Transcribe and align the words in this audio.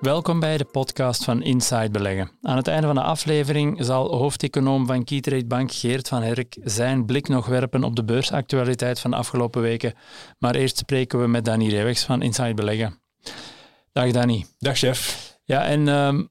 Welkom 0.00 0.40
bij 0.40 0.56
de 0.56 0.64
podcast 0.64 1.24
van 1.24 1.42
Inside 1.42 1.90
Beleggen. 1.90 2.30
Aan 2.42 2.56
het 2.56 2.66
einde 2.66 2.86
van 2.86 2.94
de 2.94 3.02
aflevering 3.02 3.84
zal 3.84 4.16
hoofdeconoom 4.16 4.86
van 4.86 5.04
Keytrade 5.04 5.46
Bank 5.46 5.72
Geert 5.72 6.08
van 6.08 6.22
Herk 6.22 6.56
zijn 6.62 7.06
blik 7.06 7.28
nog 7.28 7.46
werpen 7.46 7.84
op 7.84 7.96
de 7.96 8.04
beursactualiteit 8.04 9.00
van 9.00 9.10
de 9.10 9.16
afgelopen 9.16 9.62
weken. 9.62 9.94
Maar 10.38 10.54
eerst 10.54 10.76
spreken 10.76 11.20
we 11.20 11.26
met 11.26 11.44
Danny 11.44 11.68
Rewegs 11.68 12.04
van 12.04 12.22
Inside 12.22 12.54
Beleggen. 12.54 13.00
Dag 13.92 14.10
Danny. 14.10 14.46
Dag 14.58 14.76
chef. 14.76 15.28
Ja, 15.44 15.64
en 15.64 15.88
ehm, 15.88 16.22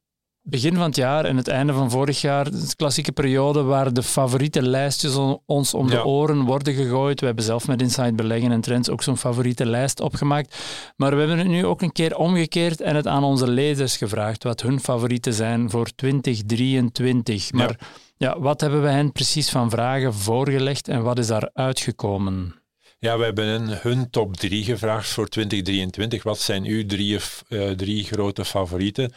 begin 0.49 0.75
van 0.75 0.83
het 0.83 0.95
jaar 0.95 1.25
en 1.25 1.37
het 1.37 1.47
einde 1.47 1.73
van 1.73 1.91
vorig 1.91 2.21
jaar, 2.21 2.51
de 2.51 2.73
klassieke 2.75 3.11
periode 3.11 3.63
waar 3.63 3.93
de 3.93 4.03
favoriete 4.03 4.61
lijstjes 4.61 5.15
ons 5.45 5.73
om 5.73 5.89
de 5.89 6.05
oren 6.05 6.41
worden 6.41 6.73
gegooid. 6.73 7.19
We 7.19 7.25
hebben 7.25 7.43
zelf 7.43 7.67
met 7.67 7.81
Inside 7.81 8.13
Beleggen 8.13 8.51
en 8.51 8.61
Trends 8.61 8.89
ook 8.89 9.03
zo'n 9.03 9.17
favoriete 9.17 9.65
lijst 9.65 9.99
opgemaakt. 9.99 10.57
Maar 10.95 11.11
we 11.11 11.17
hebben 11.17 11.37
het 11.37 11.47
nu 11.47 11.65
ook 11.65 11.81
een 11.81 11.91
keer 11.91 12.17
omgekeerd 12.17 12.81
en 12.81 12.95
het 12.95 13.07
aan 13.07 13.23
onze 13.23 13.47
lezers 13.47 13.97
gevraagd 13.97 14.43
wat 14.43 14.61
hun 14.61 14.79
favorieten 14.79 15.33
zijn 15.33 15.69
voor 15.69 15.89
2023. 15.95 17.51
Maar 17.51 17.79
ja. 18.17 18.39
wat 18.39 18.61
hebben 18.61 18.81
we 18.81 18.89
hen 18.89 19.11
precies 19.11 19.49
van 19.49 19.69
vragen 19.69 20.13
voorgelegd 20.13 20.87
en 20.87 21.03
wat 21.03 21.19
is 21.19 21.27
daar 21.27 21.49
uitgekomen? 21.53 22.55
Ja, 22.99 23.17
we 23.17 23.23
hebben 23.23 23.79
hun 23.81 24.09
top 24.09 24.37
drie 24.37 24.63
gevraagd 24.63 25.09
voor 25.09 25.27
2023. 25.27 26.23
Wat 26.23 26.39
zijn 26.39 26.65
uw 26.65 26.85
drie, 26.85 27.19
uh, 27.49 27.69
drie 27.69 28.03
grote 28.03 28.45
favorieten? 28.45 29.13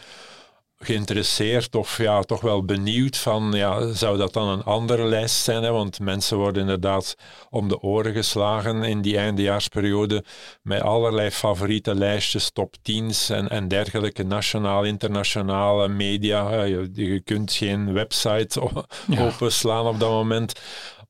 Geïnteresseerd 0.85 1.75
of 1.75 1.99
ja, 1.99 2.23
toch 2.23 2.41
wel 2.41 2.65
benieuwd 2.65 3.17
van, 3.17 3.53
ja, 3.53 3.93
zou 3.93 4.19
dat 4.19 4.33
dan 4.33 4.49
een 4.49 4.65
andere 4.65 5.05
lijst 5.05 5.37
zijn? 5.37 5.63
Hè? 5.63 5.71
Want 5.71 6.01
mensen 6.01 6.37
worden 6.37 6.63
inderdaad 6.63 7.15
om 7.51 7.69
de 7.69 7.81
oren 7.81 8.13
geslagen 8.13 8.83
in 8.83 9.03
die 9.03 9.19
eindejaarsperiode 9.19 10.25
met 10.63 10.81
allerlei 10.81 11.31
favoriete 11.31 11.95
lijstjes, 11.95 12.51
top 12.51 12.75
10's 12.77 13.31
en, 13.31 13.49
en 13.49 13.69
dergelijke, 13.69 14.23
nationaal, 14.23 14.85
internationale 14.85 15.89
media. 15.89 16.63
Je, 16.63 16.91
je 16.93 17.21
kunt 17.21 17.53
geen 17.53 17.93
website 17.93 18.61
openslaan 19.29 19.87
op 19.87 20.01
dat 20.01 20.11
moment. 20.11 20.61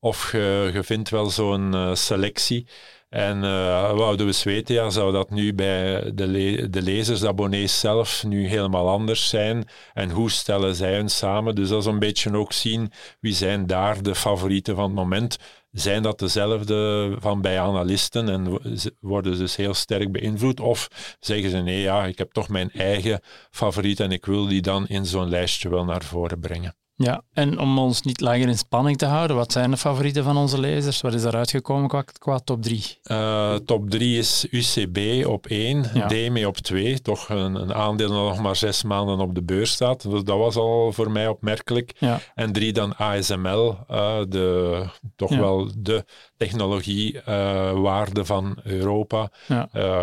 Of 0.03 0.31
je, 0.31 0.79
vindt 0.83 1.09
wel 1.09 1.29
zo'n 1.29 1.73
uh, 1.73 1.95
selectie. 1.95 2.67
En 3.09 3.37
uh, 3.37 3.93
wouden 3.93 4.25
we 4.25 4.31
eens 4.31 4.43
weten, 4.43 4.75
ja, 4.75 4.89
zou 4.89 5.11
dat 5.11 5.29
nu 5.29 5.53
bij 5.53 6.11
de, 6.13 6.67
de 6.69 6.81
lezers, 6.81 7.23
abonnees 7.23 7.79
zelf, 7.79 8.23
nu 8.23 8.47
helemaal 8.47 8.89
anders 8.89 9.29
zijn? 9.29 9.67
En 9.93 10.09
hoe 10.09 10.31
stellen 10.31 10.75
zij 10.75 10.95
hun 10.95 11.09
samen? 11.09 11.55
Dus 11.55 11.69
dat 11.69 11.79
is 11.79 11.85
een 11.85 11.99
beetje 11.99 12.37
ook 12.37 12.53
zien 12.53 12.91
wie 13.19 13.33
zijn 13.33 13.67
daar 13.67 14.01
de 14.01 14.15
favorieten 14.15 14.75
van 14.75 14.83
het 14.83 14.93
moment. 14.93 15.37
Zijn 15.71 16.03
dat 16.03 16.19
dezelfde 16.19 17.11
van 17.19 17.41
bij 17.41 17.59
analisten 17.59 18.29
en 18.29 18.59
worden 18.99 19.33
ze 19.35 19.41
dus 19.41 19.55
heel 19.55 19.73
sterk 19.73 20.11
beïnvloed? 20.11 20.59
Of 20.59 20.87
zeggen 21.19 21.49
ze 21.49 21.57
nee, 21.57 21.81
ja, 21.81 22.05
ik 22.05 22.17
heb 22.17 22.31
toch 22.31 22.49
mijn 22.49 22.71
eigen 22.71 23.19
favoriet 23.51 23.99
en 23.99 24.11
ik 24.11 24.25
wil 24.25 24.47
die 24.47 24.61
dan 24.61 24.87
in 24.87 25.05
zo'n 25.05 25.29
lijstje 25.29 25.69
wel 25.69 25.85
naar 25.85 26.03
voren 26.03 26.39
brengen? 26.39 26.75
Ja, 26.95 27.21
en 27.33 27.59
om 27.59 27.77
ons 27.77 28.01
niet 28.01 28.21
langer 28.21 28.47
in 28.47 28.57
spanning 28.57 28.97
te 28.97 29.05
houden, 29.05 29.35
wat 29.35 29.51
zijn 29.51 29.71
de 29.71 29.77
favorieten 29.77 30.23
van 30.23 30.37
onze 30.37 30.59
lezers? 30.59 31.01
Wat 31.01 31.13
is 31.13 31.21
daaruit 31.21 31.49
gekomen 31.49 31.87
qua, 31.87 32.03
qua 32.17 32.39
top 32.39 32.61
3? 32.61 32.97
Uh, 33.03 33.53
eh, 33.53 33.59
top 33.59 33.89
3 33.89 34.17
is 34.17 34.47
UCB 34.51 35.25
op 35.25 35.45
1, 35.45 35.85
ja. 35.93 36.07
DME 36.07 36.47
op 36.47 36.57
2. 36.57 37.01
Toch 37.01 37.29
een, 37.29 37.55
een, 37.55 37.73
aandeel 37.73 38.07
dat 38.07 38.17
nog 38.17 38.39
maar 38.39 38.55
zes 38.55 38.83
maanden 38.83 39.19
op 39.19 39.35
de 39.35 39.43
beurs 39.43 39.71
staat. 39.71 40.09
Dus 40.09 40.23
dat 40.23 40.37
was 40.37 40.55
al 40.55 40.91
voor 40.93 41.11
mij 41.11 41.27
opmerkelijk. 41.27 41.95
Ja. 41.99 42.19
En 42.35 42.51
3 42.51 42.73
dan 42.73 42.95
ASML, 42.95 43.77
uh, 43.91 44.19
eh, 44.19 44.25
de, 44.29 44.85
toch 45.15 45.29
ja. 45.29 45.39
wel 45.39 45.71
de 45.77 46.05
technologiewaarde 46.37 48.19
uh, 48.19 48.25
van 48.25 48.57
Europa. 48.63 49.31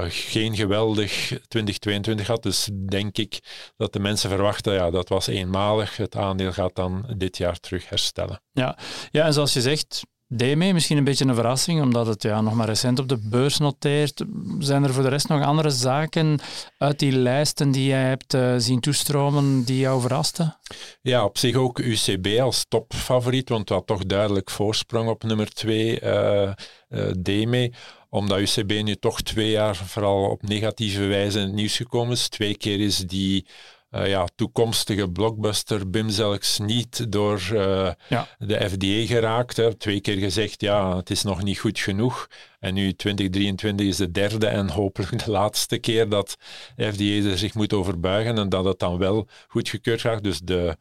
Geen 0.09 0.57
geweldig 0.57 1.11
2022 1.49 2.27
had, 2.27 2.43
dus 2.43 2.71
denk 2.89 3.19
ik 3.19 3.39
dat 3.77 3.93
de 3.93 4.01
mensen 4.01 4.31
verwachten, 4.31 4.73
ja, 4.73 4.91
dat 4.91 5.09
was 5.09 5.27
eenmalig. 5.27 5.97
Het 5.97 6.17
aandeel 6.17 6.53
gaat 6.53 6.79
dan 6.81 7.15
dit 7.17 7.37
jaar 7.37 7.61
terug 7.61 7.89
herstellen. 7.89 8.43
Ja, 8.53 8.79
ja 9.11 9.25
en 9.25 9.33
zoals 9.33 9.53
je 9.53 9.61
zegt, 9.61 10.03
DME 10.27 10.73
misschien 10.73 10.97
een 10.97 11.05
beetje 11.05 11.25
een 11.25 11.35
verrassing, 11.35 11.83
omdat 11.83 12.07
het 12.07 12.23
ja, 12.23 12.41
nog 12.41 12.55
maar 12.55 12.67
recent 12.67 12.99
op 12.99 13.09
de 13.09 13.19
beurs 13.19 13.59
noteert. 13.59 14.25
Zijn 14.59 14.85
er 14.85 14.93
voor 14.95 15.03
de 15.03 15.09
rest 15.09 15.29
nog 15.29 15.43
andere 15.43 15.71
zaken 15.71 16.39
uit 16.79 16.99
die 16.99 17.13
lijsten 17.13 17.71
die 17.71 17.87
jij 17.87 18.05
hebt 18.05 18.35
uh, 18.35 18.55
zien 18.57 18.81
toestromen 18.81 19.65
die 19.65 19.79
jou 19.79 20.01
verrasten? 20.01 20.57
Ja, 21.03 21.25
op 21.25 21.39
zich 21.39 21.55
ook 21.55 21.79
UCB 21.79 22.41
als 22.41 22.65
topfavoriet, 22.69 23.49
want 23.49 23.69
had 23.69 23.87
toch 23.87 24.05
duidelijk 24.05 24.51
voorsprong 24.51 25.09
op 25.09 25.23
nummer 25.23 25.53
2, 25.53 26.01
uh, 26.03 26.53
uh, 26.89 27.11
DME 27.23 27.73
omdat 28.11 28.39
UCB 28.39 28.83
nu 28.83 28.97
toch 28.97 29.23
twee 29.23 29.51
jaar 29.51 29.77
vooral 29.77 30.31
op 30.31 30.43
negatieve 30.43 31.07
wijze 31.07 31.39
in 31.39 31.45
het 31.45 31.55
nieuws 31.55 31.77
gekomen 31.77 32.13
is. 32.13 32.29
Twee 32.29 32.57
keer 32.57 32.81
is 32.81 32.97
die 32.99 33.47
uh, 33.91 34.09
ja, 34.09 34.29
toekomstige 34.35 35.11
blockbuster 35.11 35.91
Bimzelks 35.91 36.59
niet 36.59 37.13
door 37.13 37.49
uh, 37.53 37.91
ja. 38.09 38.29
de 38.39 38.69
FDA 38.71 39.15
geraakt. 39.15 39.57
Hè. 39.57 39.75
Twee 39.75 40.01
keer 40.01 40.17
gezegd, 40.17 40.61
ja, 40.61 40.97
het 40.97 41.11
is 41.11 41.23
nog 41.23 41.43
niet 41.43 41.59
goed 41.59 41.79
genoeg. 41.79 42.29
En 42.61 42.75
nu 42.75 42.93
2023 42.93 43.87
is 43.87 43.97
de 43.97 44.11
derde 44.11 44.47
en 44.47 44.71
hopelijk 44.71 45.25
de 45.25 45.31
laatste 45.31 45.79
keer 45.79 46.09
dat 46.09 46.37
FDA 46.77 47.29
er 47.29 47.39
zich 47.39 47.55
moet 47.55 47.73
overbuigen 47.73 48.39
en 48.39 48.49
dat 48.49 48.65
het 48.65 48.79
dan 48.79 48.99
wel 48.99 49.29
goedgekeurd 49.49 50.01
gaat. 50.01 50.23
Dus 50.23 50.41
de 50.41 50.77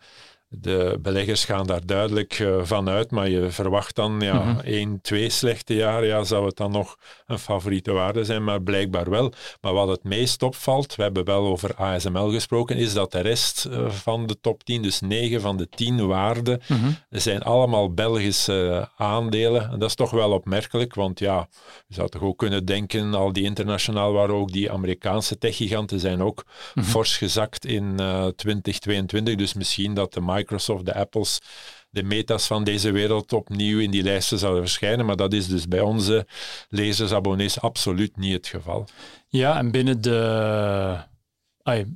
de 0.50 1.00
beleggers 1.02 1.46
gaan 1.46 1.68
daar 1.68 1.86
duidelijk 1.86 2.40
uh, 2.40 2.64
van 2.64 2.90
uit, 2.90 3.12
maar 3.12 3.30
je 3.30 3.50
verwacht 3.50 3.96
dan 3.96 4.20
ja, 4.20 4.44
mm 4.44 4.58
één, 4.60 5.02
twee 5.02 5.30
slechte 5.30 5.76
jaren, 5.76 6.08
ja, 6.08 6.24
zou 6.24 6.46
het 6.46 6.56
dan 6.56 6.72
nog 6.72 6.98
een 7.26 7.40
favoriete 7.40 7.92
waarde 7.92 8.24
zijn, 8.24 8.44
maar 8.44 8.62
blijkbaar 8.62 9.10
wel. 9.10 9.34
Maar 9.62 9.74
wat 9.74 9.88
het 9.88 10.04
meest 10.04 10.44
opvalt, 10.44 10.96
we 10.96 11.04
hebben 11.04 11.26
wel 11.26 11.46
over 11.46 11.76
ASML 11.76 12.32
gesproken, 12.32 12.76
is 12.76 12.94
dat 12.94 13.12
de 13.12 13.20
rest 13.20 13.68
uh, 13.70 13.90
van 13.90 14.28
de 14.28 14.40
top 14.42 14.64
10, 14.64 14.82
dus 14.82 15.00
9 15.00 15.42
van 15.42 15.58
de 15.58 15.70
10 15.70 16.08
waarden, 16.08 16.62
mm 16.68 16.98
zijn 17.10 17.42
allemaal 17.42 17.94
Belgische 17.94 18.90
aandelen. 18.98 19.72
En 19.72 19.80
dat 19.80 19.90
is 19.90 19.96
toch 19.96 20.12
wel 20.12 20.31
opmerkelijk, 20.31 20.96
want 20.96 21.20
ja, 21.20 21.48
je 21.88 21.94
zou 21.94 22.10
toch 22.10 22.22
ook 22.22 22.38
kunnen 22.38 22.66
denken, 22.66 23.14
al 23.14 23.34
die 23.34 23.44
internationaal 23.44 24.14
waar 24.14 24.30
ook 24.30 24.52
die 24.52 24.72
Amerikaanse 24.72 25.38
techgiganten 25.38 26.00
zijn 26.00 26.22
ook 26.22 26.46
mm 26.74 26.84
fors 26.84 27.18
gezakt 27.18 27.66
in 27.66 27.96
uh, 28.00 28.26
2022, 28.26 29.36
dus 29.36 29.54
misschien 29.54 29.94
dat 29.94 30.14
de 30.14 30.20
Microsoft, 30.40 30.86
de 30.86 30.96
Apples, 30.96 31.40
de 31.90 32.04
metas 32.04 32.48
van 32.48 32.64
deze 32.64 32.92
wereld 32.92 33.34
opnieuw 33.34 33.80
in 33.80 33.92
die 33.92 34.04
lijsten 34.04 34.38
zouden 34.38 34.62
verschijnen. 34.62 35.06
Maar 35.06 35.16
dat 35.16 35.34
is 35.34 35.48
dus 35.48 35.68
bij 35.68 35.82
onze 35.82 36.28
lezers, 36.70 37.12
abonnees 37.12 37.62
absoluut 37.62 38.18
niet 38.18 38.34
het 38.34 38.48
geval. 38.48 38.88
Ja, 39.28 39.58
en 39.58 39.72
binnen 39.72 40.02
de, 40.02 40.98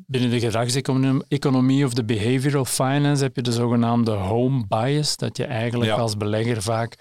binnen 0.07 0.29
de 0.29 0.39
gedragseconomie 0.39 1.85
of 1.85 1.93
de 1.93 2.05
behavioral 2.05 2.65
finance 2.65 3.23
heb 3.23 3.35
je 3.35 3.41
de 3.41 3.51
zogenaamde 3.51 4.11
home 4.11 4.65
bias, 4.67 5.17
dat 5.17 5.37
je 5.37 5.45
eigenlijk 5.45 5.91
als 5.91 6.17
belegger 6.17 6.61
vaak 6.61 6.97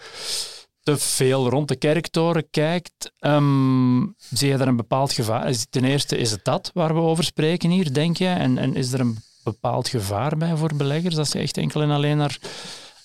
te 0.82 0.96
veel 0.96 1.48
rond 1.48 1.68
de 1.68 1.76
kerktoren 1.76 2.50
kijkt, 2.50 3.12
um, 3.20 4.14
zie 4.18 4.48
je 4.48 4.56
daar 4.56 4.68
een 4.68 4.76
bepaald 4.76 5.12
gevaar? 5.12 5.54
Ten 5.70 5.84
eerste, 5.84 6.16
is 6.16 6.30
het 6.30 6.44
dat 6.44 6.70
waar 6.74 6.94
we 6.94 7.00
over 7.00 7.24
spreken 7.24 7.70
hier, 7.70 7.92
denk 7.92 8.16
je? 8.16 8.26
En, 8.26 8.58
en 8.58 8.74
is 8.74 8.92
er 8.92 9.00
een 9.00 9.18
bepaald 9.44 9.88
gevaar 9.88 10.36
bij 10.36 10.56
voor 10.56 10.74
beleggers 10.76 11.16
als 11.16 11.32
je 11.32 11.38
echt 11.38 11.56
enkel 11.56 11.82
en 11.82 11.90
alleen 11.90 12.16
naar 12.16 12.38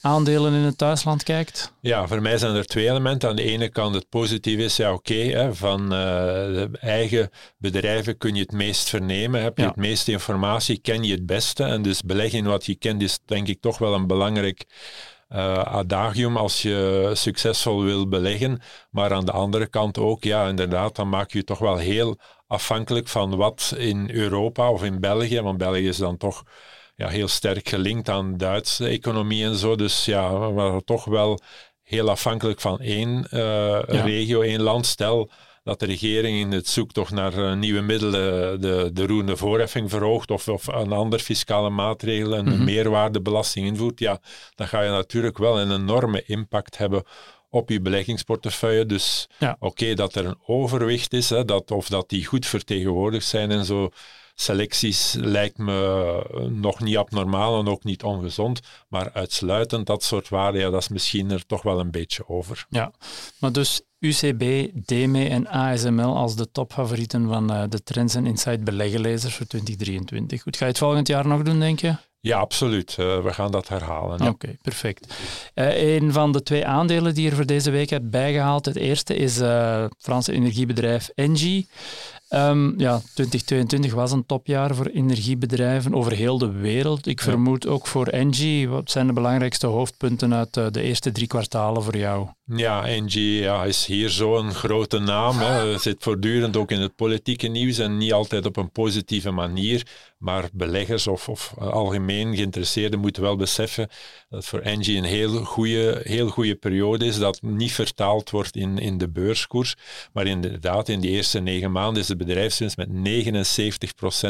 aandelen 0.01 0.53
in 0.53 0.61
het 0.61 0.77
thuisland 0.77 1.23
kijkt? 1.23 1.73
Ja, 1.81 2.07
voor 2.07 2.21
mij 2.21 2.37
zijn 2.37 2.55
er 2.55 2.65
twee 2.65 2.89
elementen. 2.89 3.29
Aan 3.29 3.35
de 3.35 3.43
ene 3.43 3.69
kant 3.69 3.95
het 3.95 4.09
positieve 4.09 4.63
is, 4.63 4.75
ja 4.75 4.93
oké, 4.93 5.53
van 5.55 5.83
uh, 5.83 5.89
de 5.89 6.69
eigen 6.79 7.29
bedrijven 7.57 8.17
kun 8.17 8.35
je 8.35 8.41
het 8.41 8.51
meest 8.51 8.89
vernemen, 8.89 9.43
heb 9.43 9.57
je 9.57 9.65
het 9.65 9.75
meeste 9.75 10.11
informatie, 10.11 10.79
ken 10.79 11.03
je 11.03 11.11
het 11.11 11.25
beste. 11.25 11.63
En 11.63 11.81
dus 11.81 12.01
beleggen 12.01 12.39
in 12.39 12.45
wat 12.45 12.65
je 12.65 12.75
kent 12.75 13.01
is 13.01 13.19
denk 13.25 13.47
ik 13.47 13.61
toch 13.61 13.77
wel 13.77 13.93
een 13.93 14.07
belangrijk 14.07 14.65
uh, 15.29 15.61
adagium 15.61 16.37
als 16.37 16.61
je 16.61 17.11
succesvol 17.13 17.83
wil 17.83 18.07
beleggen. 18.07 18.61
Maar 18.89 19.13
aan 19.13 19.25
de 19.25 19.31
andere 19.31 19.67
kant 19.67 19.97
ook, 19.97 20.23
ja, 20.23 20.47
inderdaad, 20.47 20.95
dan 20.95 21.09
maak 21.09 21.31
je 21.31 21.43
toch 21.43 21.59
wel 21.59 21.77
heel 21.77 22.17
afhankelijk 22.47 23.07
van 23.07 23.35
wat 23.35 23.73
in 23.77 24.09
Europa 24.11 24.71
of 24.71 24.83
in 24.83 24.99
België, 24.99 25.41
want 25.41 25.57
België 25.57 25.87
is 25.87 25.97
dan 25.97 26.17
toch 26.17 26.43
ja, 26.95 27.07
heel 27.07 27.27
sterk 27.27 27.69
gelinkt 27.69 28.09
aan 28.09 28.37
Duitse 28.37 28.87
economie 28.87 29.45
en 29.45 29.55
zo. 29.55 29.75
Dus 29.75 30.05
ja, 30.05 30.39
we 30.39 30.51
waren 30.51 30.85
toch 30.85 31.05
wel 31.05 31.39
heel 31.83 32.09
afhankelijk 32.09 32.61
van 32.61 32.79
één 32.79 33.27
uh, 33.31 33.79
regio, 33.81 34.41
één 34.41 34.61
land. 34.61 34.85
Stel, 34.85 35.29
dat 35.67 35.79
de 35.79 35.85
regering 35.85 36.39
in 36.39 36.51
het 36.51 36.67
zoektocht 36.67 37.11
naar 37.11 37.37
uh, 37.37 37.53
nieuwe 37.53 37.81
middelen 37.81 38.61
de, 38.61 38.89
de 38.93 39.05
roerende 39.05 39.37
voorheffing 39.37 39.89
verhoogt 39.89 40.31
of, 40.31 40.47
of 40.47 40.67
een 40.67 40.91
ander 40.91 41.19
fiscale 41.19 41.69
maatregel, 41.69 42.37
een 42.37 42.45
mm 42.45 42.63
meerwaardebelasting 42.63 43.65
invoert, 43.65 43.99
ja, 43.99 44.19
dan 44.55 44.67
ga 44.67 44.81
je 44.81 44.89
natuurlijk 44.89 45.37
wel 45.37 45.59
een 45.59 45.71
enorme 45.71 46.23
impact 46.25 46.77
hebben 46.77 47.03
op 47.49 47.69
je 47.69 47.81
beleggingsportefeuille. 47.81 48.85
Dus 48.85 49.27
oké, 49.59 49.93
dat 49.93 50.15
er 50.15 50.25
een 50.25 50.39
overwicht 50.45 51.13
is, 51.13 51.29
hè, 51.29 51.45
dat, 51.45 51.71
of 51.71 51.87
dat 51.87 52.09
die 52.09 52.25
goed 52.25 52.45
vertegenwoordigd 52.45 53.25
zijn 53.25 53.51
en 53.51 53.65
zo. 53.65 53.89
Selecties 54.39 55.13
lijkt 55.19 55.57
me 55.57 56.49
nog 56.49 56.79
niet 56.79 56.97
abnormaal 56.97 57.59
en 57.59 57.67
ook 57.67 57.83
niet 57.83 58.03
ongezond, 58.03 58.59
maar 58.87 59.11
uitsluitend 59.13 59.85
dat 59.85 60.03
soort 60.03 60.29
waarden, 60.29 60.61
ja, 60.61 60.69
dat 60.69 60.81
is 60.81 60.87
misschien 60.87 61.31
er 61.31 61.45
toch 61.45 61.61
wel 61.61 61.79
een 61.79 61.91
beetje 61.91 62.27
over. 62.27 62.65
Ja, 62.69 62.91
maar 63.39 63.51
dus 63.51 63.81
UCB, 63.99 64.69
DME 64.85 65.27
en 65.27 65.47
ASML 65.47 66.15
als 66.15 66.35
de 66.35 66.51
topfavorieten 66.51 67.27
van 67.27 67.51
uh, 67.51 67.63
de 67.69 67.83
Trends 67.83 68.15
en 68.15 68.25
Insight 68.25 68.63
beleggenlezers 68.63 69.35
voor 69.35 69.47
2023. 69.47 70.41
Goed, 70.41 70.57
ga 70.57 70.65
je 70.65 70.71
het 70.71 70.79
volgend 70.79 71.07
jaar 71.07 71.27
nog 71.27 71.41
doen, 71.41 71.59
denk 71.59 71.79
je? 71.79 71.95
Ja, 72.19 72.37
absoluut. 72.37 72.95
Uh, 72.99 73.23
we 73.23 73.33
gaan 73.33 73.51
dat 73.51 73.67
herhalen. 73.67 74.27
Oké, 74.27 74.57
perfect. 74.61 75.13
Uh, 75.55 75.95
een 75.95 76.11
van 76.13 76.31
de 76.31 76.43
twee 76.43 76.65
aandelen 76.65 77.13
die 77.13 77.23
je 77.23 77.35
voor 77.35 77.45
deze 77.45 77.71
week 77.71 77.89
hebt 77.89 78.09
bijgehaald, 78.09 78.65
het 78.65 78.75
eerste 78.75 79.15
is 79.15 79.35
het 79.37 79.95
Franse 79.97 80.31
energiebedrijf 80.31 81.09
Engie. 81.15 81.67
Um, 82.29 82.73
ja, 82.77 83.01
2022 83.13 83.93
was 83.93 84.11
een 84.11 84.25
topjaar 84.25 84.75
voor 84.75 84.85
energiebedrijven 84.85 85.95
over 85.95 86.11
heel 86.11 86.37
de 86.37 86.51
wereld. 86.51 87.07
Ik 87.07 87.21
vermoed 87.21 87.67
ook 87.67 87.87
voor 87.87 88.07
Engie. 88.07 88.69
Wat 88.69 88.91
zijn 88.91 89.07
de 89.07 89.13
belangrijkste 89.13 89.67
hoofdpunten 89.67 90.33
uit 90.33 90.53
de 90.53 90.81
eerste 90.81 91.11
drie 91.11 91.27
kwartalen 91.27 91.83
voor 91.83 91.97
jou? 91.97 92.27
Ja, 92.45 92.85
Engie 92.85 93.41
ja, 93.41 93.63
is 93.63 93.85
hier 93.85 94.09
zo'n 94.09 94.53
grote 94.53 94.99
naam. 94.99 95.37
Hè. 95.37 95.77
Zit 95.77 96.03
voortdurend 96.03 96.57
ook 96.57 96.71
in 96.71 96.81
het 96.81 96.95
politieke 96.95 97.47
nieuws 97.47 97.77
en 97.77 97.97
niet 97.97 98.13
altijd 98.13 98.45
op 98.45 98.57
een 98.57 98.71
positieve 98.71 99.31
manier. 99.31 99.87
Maar 100.17 100.49
beleggers 100.53 101.07
of, 101.07 101.29
of 101.29 101.53
algemeen 101.57 102.35
geïnteresseerden 102.35 102.99
moeten 102.99 103.21
wel 103.21 103.35
beseffen 103.35 103.89
dat 104.29 104.45
voor 104.45 104.59
Engie 104.59 104.97
een 104.97 105.03
heel 105.03 105.43
goede, 105.43 106.01
heel 106.03 106.27
goede 106.27 106.55
periode 106.55 107.05
is, 107.05 107.17
dat 107.17 107.41
niet 107.41 107.71
vertaald 107.71 108.29
wordt 108.29 108.55
in, 108.55 108.77
in 108.77 108.97
de 108.97 109.09
beurskoers. 109.09 109.75
Maar 110.13 110.27
inderdaad, 110.27 110.89
in 110.89 110.99
die 110.99 111.11
eerste 111.11 111.39
negen 111.39 111.71
maanden 111.71 112.01
is 112.01 112.07
de 112.07 112.15
bedrijfswinst 112.15 112.77
met 112.77 112.89
79% 112.89 112.91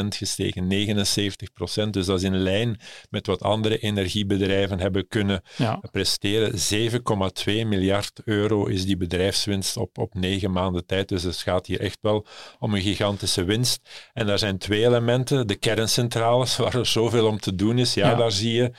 gestegen. 0.08 0.62
79%. 0.64 1.90
Dus 1.90 2.06
dat 2.06 2.18
is 2.18 2.22
in 2.22 2.36
lijn 2.36 2.80
met 3.10 3.26
wat 3.26 3.42
andere 3.42 3.78
energiebedrijven 3.78 4.80
hebben 4.80 5.08
kunnen 5.08 5.42
presteren. 5.90 6.52
7,2 6.52 6.98
miljard 7.44 8.20
euro 8.24 8.66
is 8.66 8.86
die 8.86 8.96
bedrijfswinst 8.96 9.76
op, 9.76 9.98
op 9.98 10.14
negen 10.14 10.52
maanden 10.52 10.86
tijd. 10.86 11.08
Dus 11.08 11.22
het 11.22 11.36
gaat 11.36 11.66
hier 11.66 11.80
echt 11.80 11.98
wel 12.00 12.26
om 12.58 12.74
een 12.74 12.82
gigantische 12.82 13.44
winst. 13.44 14.10
En 14.12 14.26
daar 14.26 14.38
zijn 14.38 14.58
twee 14.58 14.86
elementen. 14.86 15.46
De 15.46 15.56
kerncentrales, 15.78 16.56
waar 16.56 16.74
er 16.74 16.86
zoveel 16.86 17.26
om 17.26 17.40
te 17.40 17.54
doen 17.54 17.78
is. 17.78 17.94
ja. 17.94 18.14
daar 18.14 18.32
zie 18.32 18.52
je 18.52 18.72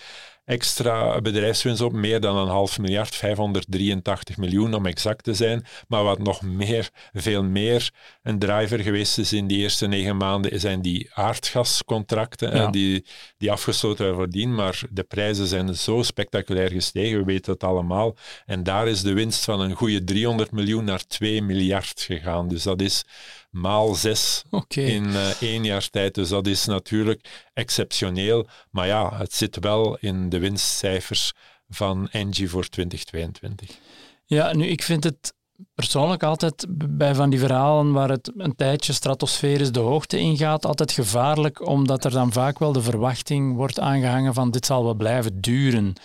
extra 0.49 1.21
bedrijfswinst 1.21 1.81
op, 1.81 1.93
meer 1.93 2.19
dan 2.19 2.37
een 2.37 2.47
half 2.47 2.79
miljard, 2.79 3.15
583 3.15 4.37
miljoen 4.37 4.73
om 4.73 4.85
exact 4.85 5.23
te 5.23 5.33
zijn. 5.33 5.65
Maar 5.87 6.03
wat 6.03 6.19
nog 6.19 6.41
meer, 6.41 6.89
veel 7.13 7.43
meer 7.43 7.91
een 8.23 8.39
driver 8.39 8.79
geweest 8.79 9.17
is 9.17 9.33
in 9.33 9.47
die 9.47 9.57
eerste 9.57 9.87
negen 9.87 10.17
maanden, 10.17 10.59
zijn 10.59 10.81
die 10.81 11.09
aardgascontracten 11.13 12.71
die, 12.71 13.05
die 13.37 13.51
afgesloten 13.51 14.05
werden 14.05 14.21
voordien. 14.21 14.55
Maar 14.55 14.81
de 14.89 15.03
prijzen 15.03 15.47
zijn 15.47 15.75
zo 15.75 16.01
spectaculair 16.01 16.71
gestegen, 16.71 17.17
we 17.17 17.25
weten 17.25 17.53
het 17.53 17.63
allemaal. 17.63 18.15
En 18.45 18.63
daar 18.63 18.87
is 18.87 19.01
de 19.01 19.13
winst 19.13 19.43
van 19.43 19.59
een 19.59 19.73
goede 19.73 20.03
300 20.03 20.51
miljoen 20.51 20.83
naar 20.83 21.07
2 21.07 21.41
miljard 21.41 22.01
gegaan. 22.01 22.47
Dus 22.47 22.63
dat 22.63 22.81
is 22.81 23.03
maal 23.49 23.95
zes 23.95 24.43
in 24.67 25.03
uh, 25.03 25.41
één 25.41 25.63
jaar 25.63 25.89
tijd. 25.89 26.15
Dus 26.15 26.29
dat 26.29 26.47
is 26.47 26.65
natuurlijk 26.65 27.49
exceptioneel. 27.53 28.47
Maar 28.71 28.87
ja, 28.87 29.17
het 29.17 29.33
zit 29.33 29.59
wel 29.59 29.97
in 29.97 30.29
de 30.29 30.39
winstcijfers 30.39 31.33
van 31.69 32.09
Engie 32.09 32.49
voor 32.49 32.67
2022. 32.67 33.77
Ja, 34.25 34.53
nu 34.53 34.65
ik 34.65 34.83
vind 34.83 35.03
het 35.03 35.33
persoonlijk 35.79 36.23
altijd 36.23 36.65
bij 36.89 37.15
van 37.15 37.29
die 37.29 37.39
verhalen 37.39 37.91
waar 37.91 38.09
het 38.09 38.31
een 38.37 38.55
tijdje 38.55 38.93
stratosferisch 38.93 39.71
de 39.71 39.79
hoogte 39.79 40.17
ingaat, 40.17 40.65
altijd 40.65 40.91
gevaarlijk, 40.91 41.67
omdat 41.67 42.05
er 42.05 42.11
dan 42.11 42.31
vaak 42.31 42.59
wel 42.59 42.71
de 42.71 42.81
verwachting 42.81 43.55
wordt 43.55 43.79
aangehangen 43.79 44.33
van 44.33 44.51
dit 44.51 44.65
zal 44.65 44.83
wel 44.83 44.93
blijven 44.93 45.41
duren. 45.41 45.95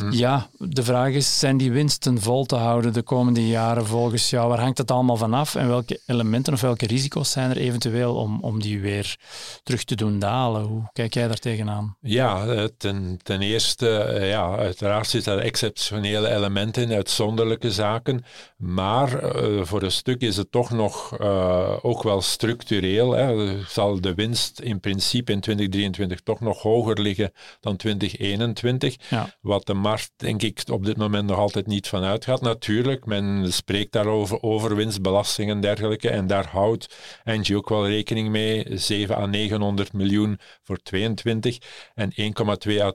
Hm. 0.00 0.12
Ja, 0.12 0.48
de 0.58 0.82
vraag 0.82 1.12
is, 1.12 1.38
zijn 1.38 1.56
die 1.56 1.72
winsten 1.72 2.20
vol 2.20 2.44
te 2.44 2.56
houden 2.56 2.92
de 2.92 3.02
komende 3.02 3.48
jaren 3.48 3.86
volgens 3.86 4.30
jou? 4.30 4.48
Waar 4.48 4.60
hangt 4.60 4.78
het 4.78 4.90
allemaal 4.90 5.16
van 5.16 5.34
af 5.34 5.54
en 5.54 5.68
welke 5.68 6.00
elementen 6.06 6.52
of 6.52 6.60
welke 6.60 6.86
risico's 6.86 7.30
zijn 7.30 7.50
er 7.50 7.56
eventueel 7.56 8.14
om, 8.14 8.38
om 8.40 8.62
die 8.62 8.80
weer 8.80 9.16
terug 9.62 9.84
te 9.84 9.94
doen 9.94 10.18
dalen? 10.18 10.62
Hoe 10.62 10.90
kijk 10.92 11.14
jij 11.14 11.28
daar 11.28 11.38
tegenaan? 11.38 11.96
Ja, 12.00 12.68
ten, 12.78 13.18
ten 13.22 13.40
eerste, 13.40 13.98
eh, 13.98 14.28
ja, 14.28 14.56
uiteraard 14.56 15.08
zitten 15.08 15.32
er 15.32 15.38
exceptionele 15.38 16.28
elementen 16.28 16.82
in, 16.82 16.92
uitzonderlijke 16.92 17.72
zaken, 17.72 18.24
maar 18.56 18.89
uh, 18.90 19.64
voor 19.64 19.82
een 19.82 19.92
stuk 19.92 20.20
is 20.20 20.36
het 20.36 20.50
toch 20.50 20.70
nog 20.70 21.20
uh, 21.20 21.76
ook 21.82 22.02
wel 22.02 22.20
structureel. 22.20 23.12
Hè. 23.12 23.58
Zal 23.66 24.00
de 24.00 24.14
winst 24.14 24.60
in 24.60 24.80
principe 24.80 25.32
in 25.32 25.40
2023 25.40 26.20
toch 26.20 26.40
nog 26.40 26.62
hoger 26.62 27.00
liggen 27.00 27.32
dan 27.60 27.76
2021, 27.76 28.96
ja. 29.08 29.34
wat 29.40 29.66
de 29.66 29.74
markt 29.74 30.12
denk 30.16 30.42
ik 30.42 30.62
op 30.72 30.84
dit 30.84 30.96
moment 30.96 31.26
nog 31.28 31.38
altijd 31.38 31.66
niet 31.66 31.88
van 31.88 32.02
uitgaat. 32.02 32.40
Natuurlijk, 32.40 33.06
men 33.06 33.52
spreekt 33.52 33.92
daarover, 33.92 34.42
over 34.42 34.76
winstbelastingen 34.76 35.54
en 35.54 35.60
dergelijke, 35.60 36.10
en 36.10 36.26
daar 36.26 36.46
houdt 36.46 36.96
Engie 37.24 37.56
ook 37.56 37.68
wel 37.68 37.88
rekening 37.88 38.28
mee, 38.28 38.66
7 38.68 39.16
à 39.16 39.26
900 39.26 39.92
miljoen 39.92 40.38
voor 40.62 40.78
22 40.82 41.58
en 41.94 42.12
1,2 42.66 42.80
à 42.80 42.92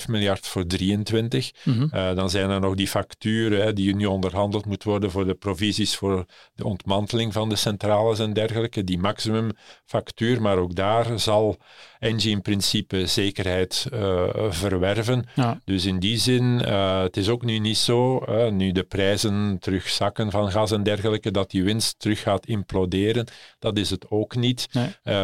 1,5 0.00 0.06
miljard 0.06 0.46
voor 0.46 0.66
23. 0.66 1.50
Mm 1.64 1.88
uh, 1.94 2.14
dan 2.14 2.30
zijn 2.30 2.50
er 2.50 2.60
nog 2.60 2.74
die 2.74 2.88
facturen 2.88 3.62
hè, 3.62 3.72
die 3.72 3.94
nu 3.94 4.06
onderhandeld 4.06 4.66
moet 4.66 4.84
worden 4.84 4.99
voor 5.08 5.26
de 5.26 5.34
provisies 5.34 5.96
voor 5.96 6.24
de 6.54 6.64
ontmanteling 6.64 7.32
van 7.32 7.48
de 7.48 7.56
centrales 7.56 8.18
en 8.18 8.32
dergelijke, 8.32 8.84
die 8.84 8.98
maximumfactuur, 8.98 10.42
maar 10.42 10.58
ook 10.58 10.74
daar 10.74 11.18
zal 11.18 11.58
Engie 11.98 12.30
in 12.30 12.42
principe 12.42 13.06
zekerheid 13.06 13.86
uh, 13.92 14.28
verwerven. 14.48 15.26
Ja. 15.34 15.60
Dus 15.64 15.84
in 15.84 15.98
die 15.98 16.18
zin, 16.18 16.62
uh, 16.64 17.02
het 17.02 17.16
is 17.16 17.28
ook 17.28 17.44
nu 17.44 17.58
niet 17.58 17.76
zo, 17.76 18.24
uh, 18.28 18.50
nu 18.50 18.72
de 18.72 18.82
prijzen 18.82 19.56
terugzakken 19.58 20.30
van 20.30 20.50
gas 20.50 20.70
en 20.70 20.82
dergelijke, 20.82 21.30
dat 21.30 21.50
die 21.50 21.64
winst 21.64 21.98
terug 21.98 22.20
gaat 22.20 22.46
imploderen. 22.46 23.26
Dat 23.58 23.78
is 23.78 23.90
het 23.90 24.10
ook 24.10 24.36
niet. 24.36 24.68
Nee. 24.72 25.14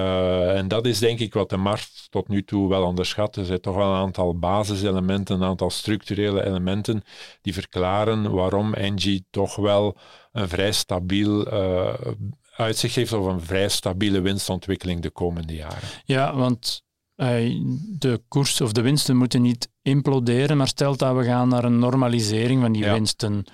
en 0.53 0.69
dat 0.69 0.87
is 0.87 0.99
denk 0.99 1.19
ik 1.19 1.35
wat 1.35 1.51
de 1.51 1.57
markt 1.57 2.07
tot 2.11 2.29
nu 2.29 2.45
toe 2.45 2.69
wel 2.69 2.85
onderschat. 2.85 3.37
Er 3.37 3.45
zijn 3.45 3.61
toch 3.61 3.77
wel 3.77 3.91
een 3.91 4.01
aantal 4.01 4.39
basiselementen, 4.39 5.35
een 5.35 5.49
aantal 5.49 5.71
structurele 5.71 6.45
elementen 6.45 7.03
die 7.41 7.53
verklaren 7.53 8.31
waarom 8.33 8.75
Engie 8.75 9.27
toch 9.31 9.56
wel 9.57 9.97
een 10.33 10.49
vrij 10.49 10.73
stabiel 10.73 11.53
uh, 11.53 11.95
uitzicht 12.57 12.95
heeft 12.95 13.13
op 13.13 13.25
een 13.25 13.41
vrij 13.41 13.69
stabiele 13.69 14.21
winstontwikkeling 14.21 15.01
de 15.01 15.11
komende 15.11 15.55
jaren. 15.55 15.89
Ja, 16.05 16.35
want 16.35 16.83
uh, 17.17 17.27
de 17.99 18.23
koers 18.29 18.61
of 18.61 18.73
de 18.73 18.81
winsten 18.81 19.17
moeten 19.17 19.43
niet 19.43 19.69
imploderen, 19.83 20.57
maar 20.57 20.69
stelt 20.69 20.99
dat 20.99 21.17
we 21.17 21.25
gaan 21.25 21.49
naar 21.49 21.65
een 21.65 21.79
normalisering 21.79 22.61
van 22.61 22.73
die 22.73 22.85
winsten. 22.85 23.45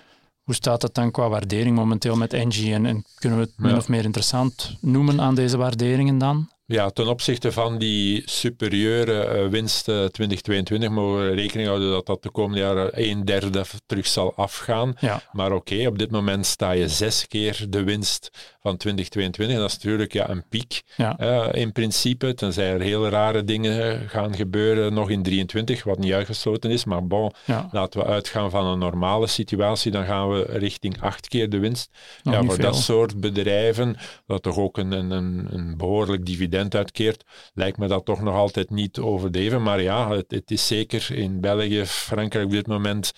Hoe 0.42 0.54
staat 0.54 0.82
het 0.82 0.94
dan 0.94 1.10
qua 1.10 1.28
waardering 1.28 1.76
momenteel 1.76 2.16
met? 2.16 2.32
En, 2.32 2.50
en 2.86 3.04
kunnen 3.14 3.38
we 3.38 3.44
het 3.44 3.54
min 3.56 3.76
of 3.76 3.88
meer 3.88 4.04
interessant 4.04 4.76
noemen 4.80 5.20
aan 5.20 5.34
deze 5.34 5.56
waarderingen 5.56 6.18
dan? 6.18 6.50
Ja, 6.64 6.90
ten 6.90 7.06
opzichte 7.06 7.52
van 7.52 7.78
die 7.78 8.22
superieure 8.24 9.44
uh, 9.44 9.48
winst 9.48 9.84
2022 9.84 10.90
mogen 10.90 11.28
we 11.28 11.34
rekening 11.34 11.68
houden 11.68 11.90
dat 11.90 12.06
dat 12.06 12.22
de 12.22 12.30
komende 12.30 12.60
jaren 12.60 12.90
een 12.92 13.24
derde 13.24 13.64
terug 13.86 14.06
zal 14.06 14.34
afgaan. 14.36 14.94
Ja. 15.00 15.22
Maar 15.32 15.52
oké, 15.52 15.86
op 15.86 15.98
dit 15.98 16.10
moment 16.10 16.46
sta 16.46 16.70
je 16.70 16.88
zes 16.88 17.26
keer 17.26 17.66
de 17.68 17.84
winst 17.84 18.30
van 18.62 18.76
2022. 18.76 19.56
Dat 19.56 19.68
is 19.68 19.76
natuurlijk 19.76 20.12
ja, 20.12 20.28
een 20.28 20.48
piek 20.48 20.82
ja. 20.96 21.16
Uh, 21.20 21.48
in 21.62 21.72
principe, 21.72 22.34
tenzij 22.34 22.72
er 22.72 22.80
heel 22.80 23.08
rare 23.08 23.44
dingen 23.44 24.08
gaan 24.08 24.34
gebeuren 24.34 24.94
nog 24.94 25.10
in 25.10 25.22
23, 25.22 25.84
wat 25.84 25.98
niet 25.98 26.12
uitgesloten 26.12 26.70
is. 26.70 26.84
Maar 26.84 27.06
bon, 27.06 27.32
ja. 27.44 27.68
laten 27.72 28.00
we 28.00 28.06
uitgaan 28.06 28.50
van 28.50 28.66
een 28.66 28.78
normale 28.78 29.26
situatie, 29.26 29.90
dan 29.90 30.04
gaan 30.04 30.30
we 30.30 30.42
richting 30.48 31.00
acht 31.00 31.28
keer 31.28 31.50
de 31.50 31.58
winst. 31.58 31.90
ja, 32.22 32.44
voor 32.44 32.58
dat 32.58 32.76
soort 32.76 33.20
bedrijven, 33.20 33.96
dat 34.26 34.42
toch 34.42 34.58
ook 34.58 34.78
een, 34.78 34.92
een, 34.92 35.46
een 35.50 35.76
behoorlijk 35.76 36.26
dividend 36.26 36.74
uitkeert, 36.74 37.24
lijkt 37.54 37.78
me 37.78 37.86
dat 37.86 38.04
toch 38.04 38.20
nog 38.20 38.34
altijd 38.34 38.70
niet 38.70 38.98
overdreven. 38.98 39.62
Maar 39.62 39.82
ja, 39.82 40.10
het, 40.10 40.30
het 40.30 40.50
is 40.50 40.66
zeker 40.66 41.10
in 41.10 41.40
België, 41.40 41.86
Frankrijk 41.86 42.44
op 42.44 42.50
dit 42.50 42.66
moment 42.66 43.12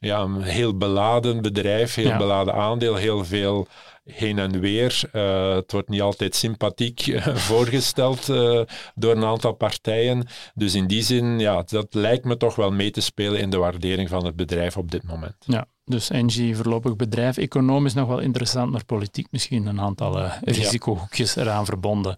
ja, 0.00 0.20
een 0.20 0.42
heel 0.42 0.76
beladen 0.76 1.42
bedrijf, 1.42 1.94
heel 1.94 2.16
beladen 2.16 2.54
aandeel, 2.54 2.94
heel 2.94 3.24
veel 3.24 3.66
heen 4.14 4.38
en 4.38 4.60
weer. 4.60 5.02
Uh, 5.12 5.54
het 5.54 5.72
wordt 5.72 5.88
niet 5.88 6.00
altijd 6.00 6.34
sympathiek 6.34 7.06
uh, 7.06 7.26
voorgesteld 7.50 8.28
uh, 8.28 8.60
door 8.94 9.16
een 9.16 9.24
aantal 9.24 9.52
partijen. 9.52 10.26
Dus 10.54 10.74
in 10.74 10.86
die 10.86 11.02
zin, 11.02 11.38
ja, 11.38 11.62
dat 11.66 11.94
lijkt 11.94 12.24
me 12.24 12.36
toch 12.36 12.56
wel 12.56 12.70
mee 12.70 12.90
te 12.90 13.00
spelen 13.00 13.40
in 13.40 13.50
de 13.50 13.56
waardering 13.56 14.08
van 14.08 14.24
het 14.24 14.36
bedrijf 14.36 14.76
op 14.76 14.90
dit 14.90 15.02
moment. 15.02 15.36
Ja, 15.38 15.66
Dus 15.84 16.10
Engie 16.10 16.56
voorlopig 16.56 16.96
bedrijf, 16.96 17.36
economisch 17.36 17.94
nog 17.94 18.08
wel 18.08 18.20
interessant, 18.20 18.72
maar 18.72 18.84
politiek 18.84 19.26
misschien 19.30 19.66
een 19.66 19.80
aantal 19.80 20.18
uh, 20.18 20.32
risicohoekjes 20.42 21.36
eraan 21.36 21.64
verbonden. 21.64 22.16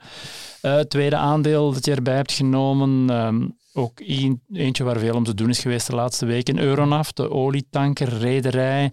Tweede 0.89 1.17
aandeel 1.17 1.73
dat 1.73 1.85
je 1.85 1.95
erbij 1.95 2.15
hebt 2.15 2.33
genomen, 2.33 3.11
ehm, 3.11 3.47
ook 3.73 4.01
eentje 4.53 4.85
waar 4.85 4.99
veel 4.99 5.15
om 5.15 5.25
te 5.25 5.35
doen 5.35 5.49
is 5.49 5.59
geweest 5.59 5.87
de 5.87 5.95
laatste 5.95 6.27
weken, 6.27 6.59
Euronav, 6.59 7.09
de 7.09 7.31
olietankerrederij. 7.31 8.93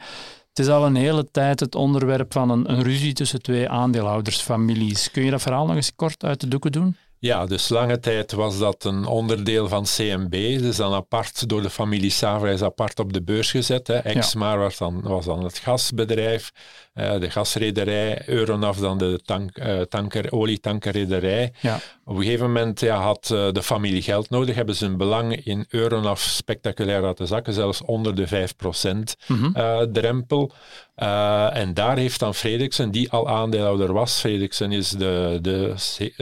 Het 0.49 0.59
is 0.59 0.67
al 0.67 0.85
een 0.85 0.95
hele 0.95 1.31
tijd 1.31 1.59
het 1.59 1.75
onderwerp 1.75 2.33
van 2.33 2.49
een, 2.49 2.71
een 2.71 2.83
ruzie 2.83 3.13
tussen 3.13 3.41
twee 3.41 3.69
aandeelhoudersfamilies. 3.69 5.11
Kun 5.11 5.23
je 5.23 5.31
dat 5.31 5.41
verhaal 5.41 5.65
nog 5.65 5.75
eens 5.75 5.95
kort 5.95 6.23
uit 6.23 6.39
de 6.39 6.47
doeken 6.47 6.71
doen? 6.71 6.95
Ja, 7.21 7.45
dus 7.45 7.69
lange 7.69 7.99
tijd 7.99 8.31
was 8.31 8.59
dat 8.59 8.83
een 8.83 9.05
onderdeel 9.05 9.67
van 9.67 9.83
CMB. 9.83 10.59
Dus 10.59 10.75
dan 10.75 10.93
apart 10.93 11.49
door 11.49 11.61
de 11.61 11.69
familie 11.69 12.09
Savrijs 12.09 12.61
apart 12.61 12.99
op 12.99 13.13
de 13.13 13.23
beurs 13.23 13.51
gezet. 13.51 13.87
Hè. 13.87 13.97
Exmar 13.97 14.57
was, 14.57 14.77
dan, 14.77 15.01
was 15.01 15.25
dan 15.25 15.43
het 15.43 15.57
gasbedrijf, 15.57 16.51
uh, 16.99 17.19
de 17.19 17.29
gasrederij. 17.29 18.21
Euronav 18.25 18.77
dan 18.77 18.97
de 18.97 19.19
tank, 19.25 19.57
uh, 19.57 19.81
tanker, 19.81 20.31
olietankerrederij. 20.31 21.53
Ja. 21.61 21.79
Op 22.05 22.15
een 22.15 22.23
gegeven 22.23 22.45
moment 22.45 22.79
ja, 22.79 22.97
had 23.01 23.29
uh, 23.33 23.51
de 23.51 23.63
familie 23.63 24.01
geld 24.01 24.29
nodig. 24.29 24.55
Hebben 24.55 24.75
ze 24.75 24.85
hun 24.85 24.97
belang 24.97 25.45
in 25.45 25.65
Euronav 25.69 26.19
spectaculair 26.19 27.01
laten 27.01 27.27
zakken. 27.27 27.53
Zelfs 27.53 27.81
onder 27.81 28.15
de 28.15 28.27
5% 28.27 28.31
mm 29.27 29.53
-hmm. 29.53 29.91
drempel. 29.93 30.51
En 31.53 31.73
daar 31.73 31.97
heeft 31.97 32.19
dan 32.19 32.35
Fredriksen, 32.35 32.91
die 32.91 33.11
al 33.11 33.29
aandeelhouder 33.29 33.93
was, 33.93 34.19
Fredriksen 34.19 34.71
is 34.71 34.89
de, 34.89 35.39
de 35.41 35.73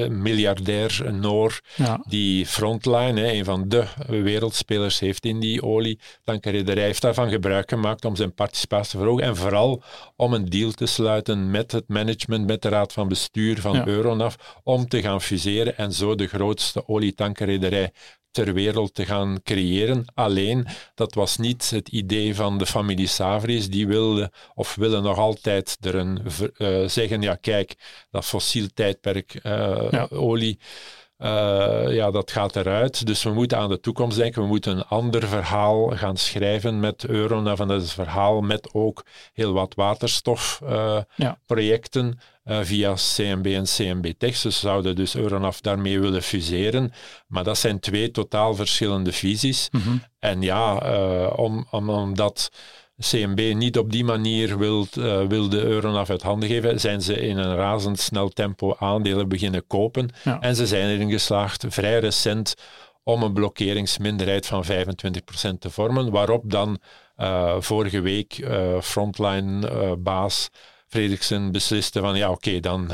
miljardair 0.10 1.14
Noor, 1.14 1.60
ja. 1.76 2.04
die 2.08 2.46
Frontline, 2.46 3.22
hè, 3.22 3.32
een 3.32 3.46
van 3.46 3.70
de 3.70 3.86
wereldspelers, 4.08 5.00
heeft 5.00 5.26
in 5.26 5.40
die 5.40 5.64
olietankerrederij, 5.64 6.84
heeft 6.84 7.02
daarvan 7.02 7.30
gebruik 7.30 7.70
gemaakt 7.70 8.06
om 8.06 8.16
zijn 8.16 8.34
participatie 8.34 8.92
te 8.92 8.98
verhogen 8.98 9.24
en 9.24 9.36
vooral 9.36 9.84
om 10.16 10.34
een 10.34 10.50
deal 10.50 10.67
te 10.74 10.86
sluiten 10.86 11.52
met 11.52 11.72
het 11.72 11.88
management, 11.88 12.48
met 12.48 12.62
de 12.62 12.70
raad 12.70 12.94
van 12.94 13.08
bestuur 13.08 13.62
van 13.62 13.74
ja. 13.74 13.88
Euronav, 13.88 14.36
om 14.64 14.88
te 14.88 15.02
gaan 15.02 15.22
fuseren 15.22 15.78
en 15.78 15.94
zo 15.94 16.16
de 16.16 16.28
grootste 16.28 16.88
olietankerrederij 16.88 17.92
ter 18.32 18.54
wereld 18.54 18.94
te 18.94 19.06
gaan 19.06 19.42
creëren. 19.44 20.06
Alleen, 20.14 20.68
dat 20.96 21.14
was 21.14 21.38
niet 21.38 21.70
het 21.70 21.90
idee 21.90 22.36
van 22.36 22.58
de 22.58 22.66
familie 22.66 23.08
Savris. 23.08 23.70
Die 23.70 23.88
wilden 23.88 24.32
of 24.54 24.76
willen 24.76 25.04
nog 25.04 25.18
altijd 25.18 25.78
er 25.80 25.96
een, 25.96 26.22
uh, 26.58 26.88
zeggen, 26.88 27.22
ja 27.22 27.36
kijk, 27.36 27.76
dat 28.10 28.26
fossiel 28.26 28.68
tijdperk 28.74 29.40
uh, 29.44 30.04
olie... 30.10 30.60
Uh, 31.20 31.84
ja, 31.90 32.12
dat 32.12 32.32
gaat 32.32 32.56
eruit. 32.56 33.06
Dus 33.06 33.24
we 33.24 33.30
moeten 33.30 33.58
aan 33.58 33.70
de 33.70 33.80
toekomst 33.80 34.18
denken. 34.18 34.42
We 34.42 34.48
moeten 34.48 34.78
een 34.78 34.86
ander 34.86 35.28
verhaal 35.28 35.90
gaan 35.90 36.18
schrijven 36.18 36.80
met 36.80 37.06
Euronav. 37.06 37.60
En 37.60 37.68
dat 37.68 37.82
is 37.82 37.88
een 37.88 38.04
verhaal 38.04 38.42
met 38.42 38.74
ook 38.74 39.06
heel 39.34 39.54
wat 39.54 39.76
waterstofprojecten. 39.76 42.06
Uh, 42.06 42.12
ja. 42.12 42.18
Eh, 42.48 42.60
via 42.62 42.94
CMB 42.94 43.46
en 43.46 43.64
CMB 43.64 44.14
Tech. 44.18 44.36
Ze 44.36 44.50
zouden 44.50 44.96
dus 44.96 45.16
Euronav 45.16 45.58
daarmee 45.58 46.00
willen 46.00 46.24
fuseren. 46.24 46.92
Maar 47.28 47.44
dat 47.44 47.58
zijn 47.58 47.80
twee 47.80 48.12
totaal 48.12 48.56
verschillende 48.56 49.12
visies. 49.12 49.70
Mm 49.72 50.04
En 50.20 50.42
ja, 50.42 50.84
uh, 50.84 51.34
om, 51.36 51.68
om, 51.72 51.90
omdat 51.90 52.50
CMB 53.00 53.54
niet 53.54 53.78
op 53.78 53.92
die 53.92 54.04
manier 54.04 54.58
wil, 54.58 54.88
uh, 54.98 55.22
wilde 55.26 55.62
Euronav 55.62 56.10
uit 56.10 56.22
handen 56.22 56.50
geven, 56.50 56.80
zijn 56.80 57.02
ze 57.02 57.20
in 57.20 57.38
een 57.38 57.56
razendsnel 57.56 58.30
tempo 58.30 58.76
aandelen 58.80 59.30
beginnen 59.30 59.68
kopen. 59.68 60.10
Ja. 60.24 60.40
En 60.40 60.56
ze 60.56 60.68
zijn 60.68 60.90
erin 60.90 61.10
geslaagd, 61.10 61.66
vrij 61.68 62.00
recent, 62.00 62.54
om 63.04 63.24
een 63.24 63.34
blokkeringsminderheid 63.34 64.46
van 64.46 64.66
25% 64.66 64.70
te 65.60 65.70
vormen, 65.70 66.12
waarop 66.12 66.44
dan 66.46 66.80
uh, 67.18 67.56
vorige 67.60 68.02
week 68.02 68.38
uh, 68.38 68.82
frontline-baas 68.82 70.50
Fredriksen 70.88 71.52
besliste 71.52 72.00
van 72.00 72.18
ja, 72.18 72.32
oké, 72.32 72.60
dan 72.60 72.90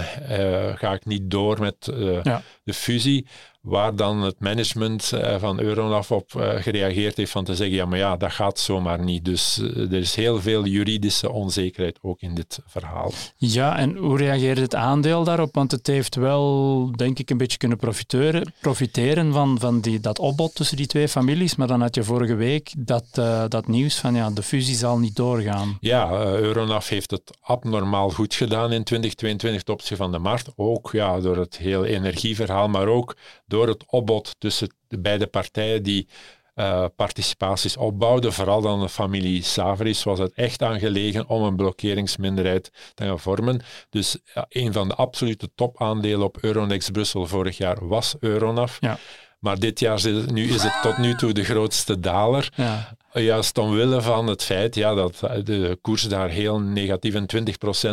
ga 0.76 0.94
ik 0.94 1.06
niet 1.06 1.32
door 1.32 1.60
met 1.60 1.92
ja. 2.24 2.42
de 2.64 2.74
fusie 2.74 3.28
waar 3.64 3.96
dan 3.96 4.22
het 4.22 4.40
management 4.40 5.12
uh, 5.14 5.36
van 5.40 5.60
Euronav 5.60 6.12
op 6.12 6.34
uh, 6.38 6.50
gereageerd 6.56 7.18
heeft 7.18 7.32
van 7.32 7.44
te 7.44 7.56
zeggen, 7.56 7.76
ja, 7.76 7.86
maar 7.86 7.98
ja, 7.98 8.18
dat 8.18 8.32
gaat 8.32 8.60
zomaar 8.60 9.04
niet. 9.04 9.26
Dus 9.26 9.60
uh, 9.60 9.78
er 9.78 9.94
is 9.94 10.16
heel 10.16 10.42
veel 10.42 10.66
juridische 10.66 11.32
onzekerheid 11.32 12.00
ook 12.02 12.22
in 12.22 12.36
dit 12.36 12.60
verhaal. 12.66 13.12
Ja, 13.38 13.78
en 13.78 13.96
hoe 13.96 14.18
reageert 14.18 14.58
het 14.58 14.76
aandeel 14.76 15.24
daarop? 15.24 15.56
Want 15.56 15.72
het 15.72 15.88
heeft 15.88 16.16
wel, 16.16 16.92
denk 16.96 17.20
ik, 17.20 17.30
een 17.30 17.38
beetje 17.38 17.58
kunnen 17.58 17.78
profiteren, 17.78 18.54
profiteren 18.62 19.34
van, 19.34 19.60
van 19.60 19.82
die, 19.82 20.00
dat 20.00 20.20
opbod 20.20 20.56
tussen 20.56 20.78
die 20.78 20.88
twee 20.88 21.08
families, 21.08 21.56
maar 21.56 21.68
dan 21.68 21.82
had 21.82 21.96
je 21.96 22.04
vorige 22.04 22.36
week 22.36 22.74
dat, 22.78 23.06
dat 23.48 23.68
nieuws 23.68 24.00
van, 24.00 24.16
ja, 24.16 24.30
de 24.30 24.44
fusie 24.44 24.76
zal 24.76 24.98
niet 24.98 25.16
doorgaan. 25.16 25.78
Ja, 25.80 26.12
Euronav 26.22 26.88
heeft 26.90 27.12
het 27.12 27.38
abnormaal 27.42 28.10
goed 28.10 28.34
gedaan 28.34 28.72
in 28.72 28.84
2022 28.84 29.64
ten 29.64 29.74
opzichte 29.74 30.04
van 30.04 30.12
de 30.12 30.20
markt. 30.20 30.50
Ook 30.56 30.90
ja, 30.92 31.20
door 31.20 31.38
het 31.38 31.58
hele 31.58 31.88
energieverhaal, 31.88 32.68
maar 32.68 32.88
ook 32.88 33.16
door 33.54 33.68
het 33.68 33.84
opbod 33.88 34.36
tussen 34.38 34.76
de 34.88 35.00
beide 35.00 35.28
partijen 35.28 35.84
die 35.84 36.08
uh, 36.56 36.86
participaties 36.96 37.78
opbouwden, 37.78 38.34
vooral 38.34 38.62
dan 38.62 38.80
de 38.80 38.90
familie 38.90 39.44
Savris, 39.44 40.04
was 40.04 40.20
het 40.20 40.34
echt 40.34 40.62
aangelegen 40.62 41.28
om 41.28 41.44
een 41.44 41.56
blokkeringsminderheid 41.56 42.72
te 42.94 43.06
gaan 43.06 43.20
vormen. 43.20 43.62
Dus 43.90 44.18
ja, 44.34 44.46
een 44.50 44.74
van 44.74 44.88
de 44.88 44.96
absolute 44.96 45.50
topaandelen 45.56 46.26
op 46.26 46.38
Euronext 46.42 46.92
Brussel 46.92 47.28
vorig 47.28 47.58
jaar 47.58 47.88
was 47.88 48.16
Euronav. 48.20 48.78
Ja. 48.80 48.98
Maar 49.40 49.60
dit 49.60 49.80
jaar 49.80 50.02
nu 50.32 50.50
is 50.50 50.64
het 50.64 50.82
tot 50.82 50.98
nu 50.98 51.16
toe 51.16 51.32
de 51.32 51.44
grootste 51.44 52.00
daler. 52.00 52.52
Ja. 52.56 52.96
Juist 53.14 53.58
omwille 53.58 54.02
van 54.02 54.28
het 54.28 54.44
feit 54.44 54.76
ja, 54.76 54.94
dat 54.94 55.20
de 55.20 55.78
koers 55.82 56.04
daar 56.04 56.30
heel 56.30 56.60
negatief 56.60 57.14
een 57.14 57.30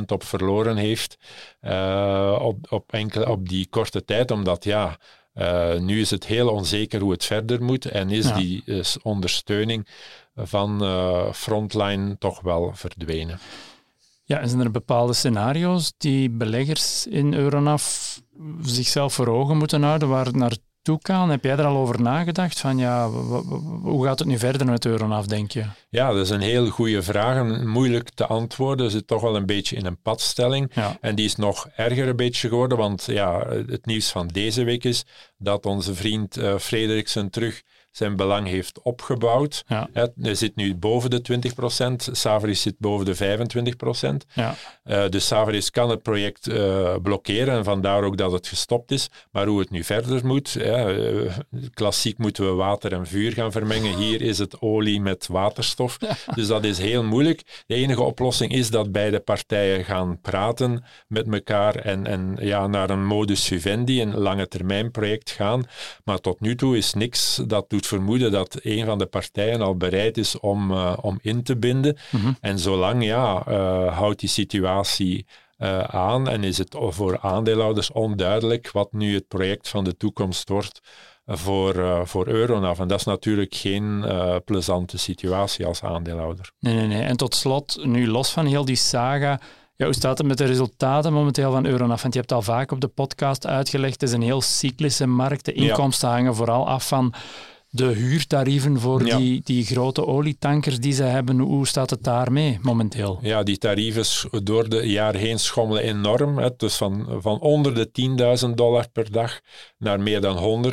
20% 0.00 0.04
op 0.06 0.24
verloren 0.24 0.76
heeft. 0.76 1.16
Uh, 1.62 2.38
op, 2.40 2.72
op, 2.72 2.92
enkele, 2.92 3.28
op 3.28 3.48
die 3.48 3.66
korte 3.70 4.04
tijd, 4.04 4.30
omdat 4.30 4.64
ja, 4.64 4.98
uh, 5.34 5.78
nu 5.78 6.00
is 6.00 6.10
het 6.10 6.26
heel 6.26 6.48
onzeker 6.48 7.00
hoe 7.00 7.12
het 7.12 7.24
verder 7.24 7.62
moet 7.62 7.86
en 7.86 8.10
is 8.10 8.32
die 8.32 8.62
is 8.64 8.98
ondersteuning 9.02 9.86
van 10.34 10.84
uh, 10.84 11.32
Frontline 11.32 12.18
toch 12.18 12.40
wel 12.40 12.70
verdwenen. 12.74 13.38
Ja, 14.24 14.40
en 14.40 14.48
zijn 14.48 14.60
er 14.60 14.70
bepaalde 14.70 15.12
scenario's 15.12 15.92
die 15.96 16.30
beleggers 16.30 17.06
in 17.06 17.34
Euronav 17.34 18.16
zichzelf 18.62 19.14
voor 19.14 19.28
ogen 19.28 19.56
moeten 19.56 19.82
houden 19.82 20.08
waar 20.08 20.24
het 20.24 20.60
naartoe 20.82 21.14
kan? 21.14 21.30
Heb 21.30 21.44
jij 21.44 21.56
er 21.56 21.64
al 21.64 21.76
over 21.76 22.02
nagedacht? 22.02 22.60
Van 22.60 22.78
ja, 22.78 23.08
hoe 23.82 24.04
gaat 24.04 24.18
het 24.18 24.28
nu 24.28 24.38
verder 24.38 24.66
met 24.66 24.84
Euronav, 24.84 25.24
denk 25.24 25.50
je? 25.50 25.64
Ja, 25.88 26.12
dat 26.12 26.24
is 26.24 26.30
een 26.30 26.40
heel 26.40 26.66
goede 26.68 27.02
vraag. 27.02 27.64
moeilijk 27.64 28.10
te 28.10 28.26
antwoorden. 28.26 28.90
Zit 28.90 29.06
toch 29.06 29.22
wel 29.22 29.36
een 29.36 29.46
beetje 29.46 29.76
in 29.76 29.86
een 29.86 30.00
padstelling. 30.02 30.72
En 31.00 31.14
die 31.14 31.24
is 31.24 31.36
nog 31.36 31.68
erger 31.76 32.08
een 32.08 32.16
beetje 32.16 32.48
geworden, 32.48 32.78
want 32.78 33.04
ja, 33.04 33.46
het 33.48 33.86
nieuws 33.86 34.10
van 34.10 34.26
deze 34.26 34.64
week 34.64 34.84
is 34.84 35.04
dat 35.38 35.66
onze 35.66 35.94
vriend 35.94 36.38
uh, 36.38 36.56
Frederiksen 36.58 37.30
terug 37.30 37.62
zijn 37.90 38.16
belang 38.16 38.46
heeft 38.46 38.82
opgebouwd. 38.82 39.64
Ja. 39.66 39.88
Hij 40.20 40.34
zit 40.34 40.56
nu 40.56 40.74
boven 40.74 41.10
de 41.10 41.22
20%, 42.10 42.12
Savris 42.12 42.62
zit 42.62 42.78
boven 42.78 43.06
de 43.06 43.16
25%. 43.16 44.32
Ja. 44.34 44.54
Uh, 44.84 45.08
dus 45.08 45.26
Savris 45.26 45.70
kan 45.70 45.90
het 45.90 46.02
project 46.02 46.48
uh, 46.48 46.94
blokkeren 47.02 47.54
en 47.54 47.64
vandaar 47.64 48.02
ook 48.02 48.16
dat 48.16 48.32
het 48.32 48.48
gestopt 48.48 48.90
is. 48.90 49.08
Maar 49.30 49.46
hoe 49.46 49.60
het 49.60 49.70
nu 49.70 49.84
verder 49.84 50.26
moet, 50.26 50.56
uh, 50.58 51.32
klassiek 51.74 52.18
moeten 52.18 52.44
we 52.44 52.52
water 52.52 52.92
en 52.92 53.06
vuur 53.06 53.32
gaan 53.32 53.52
vermengen. 53.52 53.96
Hier 53.96 54.22
is 54.22 54.38
het 54.38 54.60
olie 54.60 55.00
met 55.00 55.26
waterstof. 55.26 55.98
Dus 56.34 56.46
dat 56.46 56.64
is 56.64 56.78
heel 56.78 57.04
moeilijk. 57.04 57.64
De 57.66 57.74
enige 57.74 58.02
oplossing 58.02 58.52
is 58.52 58.70
dat 58.70 58.92
beide 58.92 59.20
partijen 59.20 59.84
gaan 59.84 60.20
praten 60.20 60.84
met 61.08 61.32
elkaar 61.32 61.74
en, 61.76 62.06
en 62.06 62.36
ja, 62.40 62.66
naar 62.66 62.90
een 62.90 63.06
modus 63.06 63.44
vivendi, 63.44 64.02
een 64.02 64.16
lange 64.16 64.48
termijn 64.48 64.90
project 64.90 65.30
gaan. 65.30 65.64
Maar 66.04 66.18
tot 66.18 66.40
nu 66.40 66.56
toe 66.56 66.76
is 66.76 66.94
niks 66.94 67.40
dat 67.46 67.70
doet 67.70 67.79
vermoeden 67.86 68.30
dat 68.30 68.58
een 68.62 68.84
van 68.84 68.98
de 68.98 69.06
partijen 69.06 69.60
al 69.60 69.76
bereid 69.76 70.18
is 70.18 70.38
om, 70.38 70.70
uh, 70.70 70.96
om 71.00 71.18
in 71.22 71.42
te 71.42 71.56
binden. 71.56 71.96
Mhm. 72.10 72.32
En 72.40 72.58
zolang 72.58 73.04
ja, 73.04 73.44
uh, 73.48 73.96
houdt 73.98 74.20
die 74.20 74.28
situatie 74.28 75.26
uh, 75.58 75.78
aan 75.80 76.28
en 76.28 76.44
is 76.44 76.58
het 76.58 76.76
voor 76.78 77.18
aandeelhouders 77.18 77.92
onduidelijk 77.92 78.70
wat 78.70 78.92
nu 78.92 79.14
het 79.14 79.28
project 79.28 79.68
van 79.68 79.84
de 79.84 79.96
toekomst 79.96 80.48
wordt 80.48 80.80
voor, 81.26 81.76
uh, 81.76 82.00
voor 82.04 82.26
Euronav. 82.26 82.78
En 82.78 82.88
dat 82.88 82.98
is 82.98 83.04
natuurlijk 83.04 83.54
geen 83.54 84.02
uh, 84.06 84.36
plezante 84.44 84.98
situatie 84.98 85.66
als 85.66 85.82
aandeelhouder. 85.82 86.52
Nee, 86.58 86.74
nee, 86.74 86.86
nee. 86.86 87.02
En 87.02 87.16
tot 87.16 87.34
slot, 87.34 87.84
nu 87.84 88.08
los 88.08 88.30
van 88.30 88.46
heel 88.46 88.64
die 88.64 88.76
saga, 88.76 89.40
ja, 89.76 89.84
hoe 89.84 89.94
staat 89.94 90.18
het 90.18 90.26
met 90.26 90.38
de 90.38 90.44
resultaten 90.44 91.12
momenteel 91.12 91.52
van 91.52 91.66
Euronav? 91.66 92.02
Want 92.02 92.14
je 92.14 92.20
hebt 92.20 92.32
al 92.32 92.42
vaak 92.42 92.72
op 92.72 92.80
de 92.80 92.88
podcast 92.88 93.46
uitgelegd, 93.46 94.00
het 94.00 94.02
is 94.02 94.12
een 94.12 94.22
heel 94.22 94.40
cyclische 94.40 95.06
markt. 95.06 95.44
De 95.44 95.52
inkomsten 95.52 96.08
hangen 96.08 96.34
vooral 96.34 96.68
af 96.68 96.88
van 96.88 97.14
de 97.72 97.84
huurtarieven 97.84 98.80
voor 98.80 99.04
die, 99.04 99.40
die 99.44 99.64
grote 99.64 100.06
olietankers 100.06 100.78
die 100.78 100.92
ze 100.92 101.02
hebben, 101.02 101.38
hoe 101.38 101.66
staat 101.66 101.90
het 101.90 102.04
daarmee 102.04 102.58
momenteel? 102.62 103.18
Ja, 103.22 103.42
die 103.42 103.58
tarieven 103.58 104.04
door 104.44 104.68
de 104.68 104.90
jaren 104.90 105.20
heen 105.20 105.38
schommelen 105.38 105.82
enorm. 105.82 106.38
Hè. 106.38 106.48
Dus 106.56 106.76
van, 106.76 107.06
van 107.20 107.40
onder 107.40 107.74
de 107.74 107.90
10.000 108.48 108.54
dollar 108.54 108.88
per 108.92 109.12
dag 109.12 109.40
naar 109.78 110.00
meer 110.00 110.20
dan 110.20 110.64
100.000. 110.64 110.70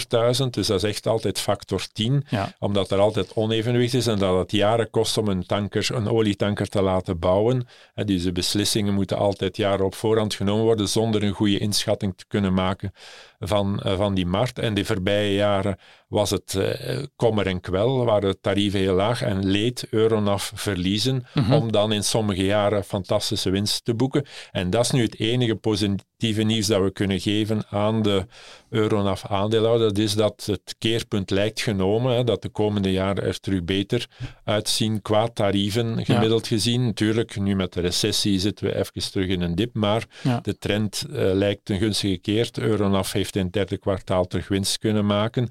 Dus 0.49 0.67
dat 0.67 0.83
is 0.83 0.89
echt 0.89 1.07
altijd 1.07 1.39
factor 1.39 1.87
10, 1.93 2.25
omdat 2.59 2.91
er 2.91 2.99
altijd 2.99 3.33
onevenwicht 3.33 3.93
is 3.93 4.07
en 4.07 4.19
dat 4.19 4.37
het 4.37 4.51
jaren 4.51 4.89
kost 4.89 5.17
om 5.17 5.27
een, 5.27 5.45
tanker, 5.45 5.87
een 5.93 6.09
olietanker 6.09 6.67
te 6.67 6.81
laten 6.81 7.19
bouwen. 7.19 7.67
Hè. 7.93 8.03
Dus 8.03 8.31
beslissingen 8.31 8.93
moeten 8.93 9.17
altijd 9.17 9.57
jaren 9.57 9.85
op 9.85 9.95
voorhand 9.95 10.33
genomen 10.33 10.63
worden 10.63 10.89
zonder 10.89 11.23
een 11.23 11.33
goede 11.33 11.57
inschatting 11.57 12.13
te 12.17 12.25
kunnen 12.27 12.53
maken 12.53 12.93
van, 13.39 13.79
eh, 13.79 13.97
van 13.97 14.13
die 14.13 14.25
markt. 14.25 14.59
En 14.59 14.73
de 14.73 14.85
voorbije 14.85 15.33
jaren 15.33 15.77
was 16.07 16.29
het 16.29 16.53
uh, 16.57 17.03
kommer 17.15 17.47
en 17.47 17.61
kwel, 17.61 18.05
waren 18.05 18.31
de 18.31 18.39
tarieven 18.41 18.79
heel 18.79 18.95
laag 18.95 19.21
en 19.21 19.45
leed 19.45 19.87
Euronaf 19.89 20.51
verliezen, 20.55 21.25
mhm. 21.33 21.53
om 21.53 21.71
dan 21.71 21.91
in 21.91 22.03
sommige 22.03 22.45
jaren 22.45 22.83
fantastische 22.83 23.49
winst 23.49 23.85
te 23.85 23.93
boeken. 23.93 24.25
En 24.51 24.69
dat 24.69 24.83
is 24.83 24.91
nu 24.91 25.01
het 25.01 25.19
enige 25.19 25.55
positieve 25.55 26.43
nieuws 26.43 26.67
dat 26.67 26.81
we 26.81 26.91
kunnen 26.91 27.19
geven 27.19 27.63
aan 27.69 28.01
de 28.01 28.25
Euronaf 28.69 29.25
aandeelhouder. 29.25 29.87
Dat 29.87 29.97
is 29.97 30.15
dat 30.15 30.43
het 30.45 30.75
keerpunt 30.77 31.29
lijkt 31.29 31.61
genomen, 31.61 32.15
hè, 32.15 32.23
dat 32.23 32.41
de 32.41 32.49
komende 32.49 32.91
jaren 32.91 33.23
er 33.23 33.39
terug 33.39 33.63
beter 33.63 34.07
uitzien 34.43 35.01
qua 35.01 35.27
tarieven, 35.27 36.05
gemiddeld 36.05 36.47
gezien. 36.47 36.85
Natuurlijk, 36.85 37.39
nu 37.39 37.55
met 37.55 37.73
de 37.73 37.81
recessie 37.81 38.39
zitten 38.39 38.65
we 38.65 38.75
even 38.75 39.11
terug 39.11 39.27
in 39.27 39.41
een 39.41 39.55
dip, 39.55 39.75
maar 39.75 40.05
de 40.41 40.57
trend 40.57 41.05
uh, 41.09 41.15
lijkt 41.15 41.69
een 41.69 41.79
gunstige 41.79 42.17
keer. 42.17 42.49
Euronaf 42.59 43.11
heeft 43.11 43.26
in 43.35 43.43
het 43.43 43.53
derde 43.53 43.77
kwartaal 43.77 44.25
terug 44.25 44.47
winst 44.47 44.77
kunnen 44.77 45.05
maken. 45.05 45.49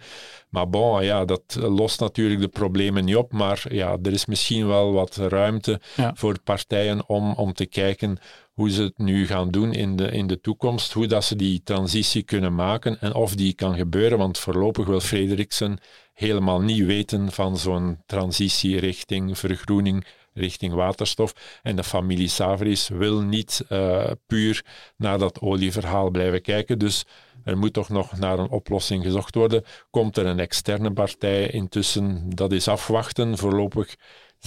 Maar 0.48 0.68
bon, 0.68 1.04
ja, 1.04 1.24
dat 1.24 1.56
lost 1.60 2.00
natuurlijk 2.00 2.40
de 2.40 2.48
problemen 2.48 3.04
niet 3.04 3.16
op. 3.16 3.32
Maar 3.32 3.64
ja, 3.68 3.96
er 4.02 4.12
is 4.12 4.26
misschien 4.26 4.66
wel 4.66 4.92
wat 4.92 5.16
ruimte 5.16 5.80
voor 6.14 6.40
partijen 6.44 7.08
om, 7.08 7.32
om 7.32 7.52
te 7.52 7.66
kijken 7.66 8.18
hoe 8.52 8.70
ze 8.70 8.82
het 8.82 8.98
nu 8.98 9.26
gaan 9.26 9.50
doen 9.50 9.72
in 9.72 9.96
de, 9.96 10.10
in 10.10 10.26
de 10.26 10.40
toekomst, 10.40 10.92
hoe 10.92 11.06
dat 11.06 11.24
ze 11.24 11.36
die 11.36 11.62
transitie 11.64 12.22
kunnen 12.22 12.54
maken 12.54 13.00
en 13.00 13.14
of 13.14 13.34
die 13.34 13.54
kan 13.54 13.74
gebeuren. 13.74 14.18
Want 14.18 14.38
voorlopig 14.38 14.86
wil 14.86 15.00
Frederiksen 15.00 15.78
helemaal 16.16 16.60
niet 16.60 16.84
weten 16.84 17.32
van 17.32 17.56
zo'n 17.56 17.98
transitie 18.06 18.78
richting 18.80 19.38
vergroening, 19.38 20.06
richting 20.32 20.72
waterstof. 20.72 21.60
En 21.62 21.76
de 21.76 21.84
familie 21.84 22.28
Savris 22.28 22.88
wil 22.88 23.20
niet 23.20 23.64
uh, 23.68 24.10
puur 24.26 24.64
naar 24.96 25.18
dat 25.18 25.40
olieverhaal 25.40 26.10
blijven 26.10 26.42
kijken. 26.42 26.78
Dus 26.78 27.06
er 27.44 27.58
moet 27.58 27.72
toch 27.72 27.88
nog 27.88 28.18
naar 28.18 28.38
een 28.38 28.50
oplossing 28.50 29.02
gezocht 29.02 29.34
worden. 29.34 29.64
Komt 29.90 30.16
er 30.16 30.26
een 30.26 30.38
externe 30.38 30.92
partij 30.92 31.50
intussen? 31.50 32.30
Dat 32.34 32.52
is 32.52 32.68
afwachten. 32.68 33.38
Voorlopig 33.38 33.88
is 33.88 33.96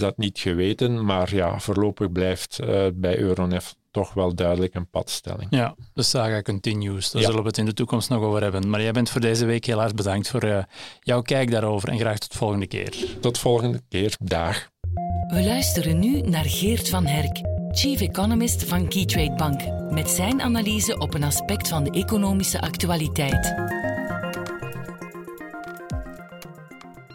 dat 0.00 0.16
niet 0.16 0.38
geweten, 0.38 1.04
maar 1.04 1.34
ja, 1.34 1.58
voorlopig 1.58 2.12
blijft 2.12 2.58
uh, 2.62 2.86
bij 2.94 3.18
Euronef 3.18 3.74
toch 3.90 4.14
wel 4.14 4.34
duidelijk 4.34 4.74
een 4.74 4.90
padstelling. 4.90 5.46
Ja, 5.50 5.74
de 5.94 6.02
saga 6.02 6.42
continues. 6.42 7.10
Daar 7.10 7.22
zullen 7.22 7.40
we 7.40 7.46
het 7.46 7.58
in 7.58 7.64
de 7.64 7.74
toekomst 7.74 8.08
nog 8.08 8.22
over 8.22 8.42
hebben. 8.42 8.70
Maar 8.70 8.82
jij 8.82 8.92
bent 8.92 9.10
voor 9.10 9.20
deze 9.20 9.44
week 9.44 9.64
heel 9.64 9.82
erg 9.82 9.94
bedankt 9.94 10.28
voor 10.28 10.44
uh, 10.44 10.62
jouw 11.00 11.22
kijk 11.22 11.50
daarover 11.50 11.88
en 11.88 11.98
graag 11.98 12.18
tot 12.18 12.34
volgende 12.34 12.66
keer. 12.66 12.94
Tot 13.20 13.38
volgende 13.38 13.82
keer. 13.88 14.16
Dag. 14.18 14.68
We 15.28 15.42
luisteren 15.44 15.98
nu 15.98 16.20
naar 16.20 16.44
Geert 16.44 16.88
van 16.88 17.06
Herk, 17.06 17.40
Chief 17.70 18.00
Economist 18.00 18.64
van 18.64 18.88
Keytrade 18.88 19.34
Bank, 19.34 19.90
met 19.90 20.10
zijn 20.10 20.40
analyse 20.40 20.98
op 20.98 21.14
een 21.14 21.24
aspect 21.24 21.68
van 21.68 21.84
de 21.84 21.90
economische 21.90 22.60
actualiteit. 22.60 23.54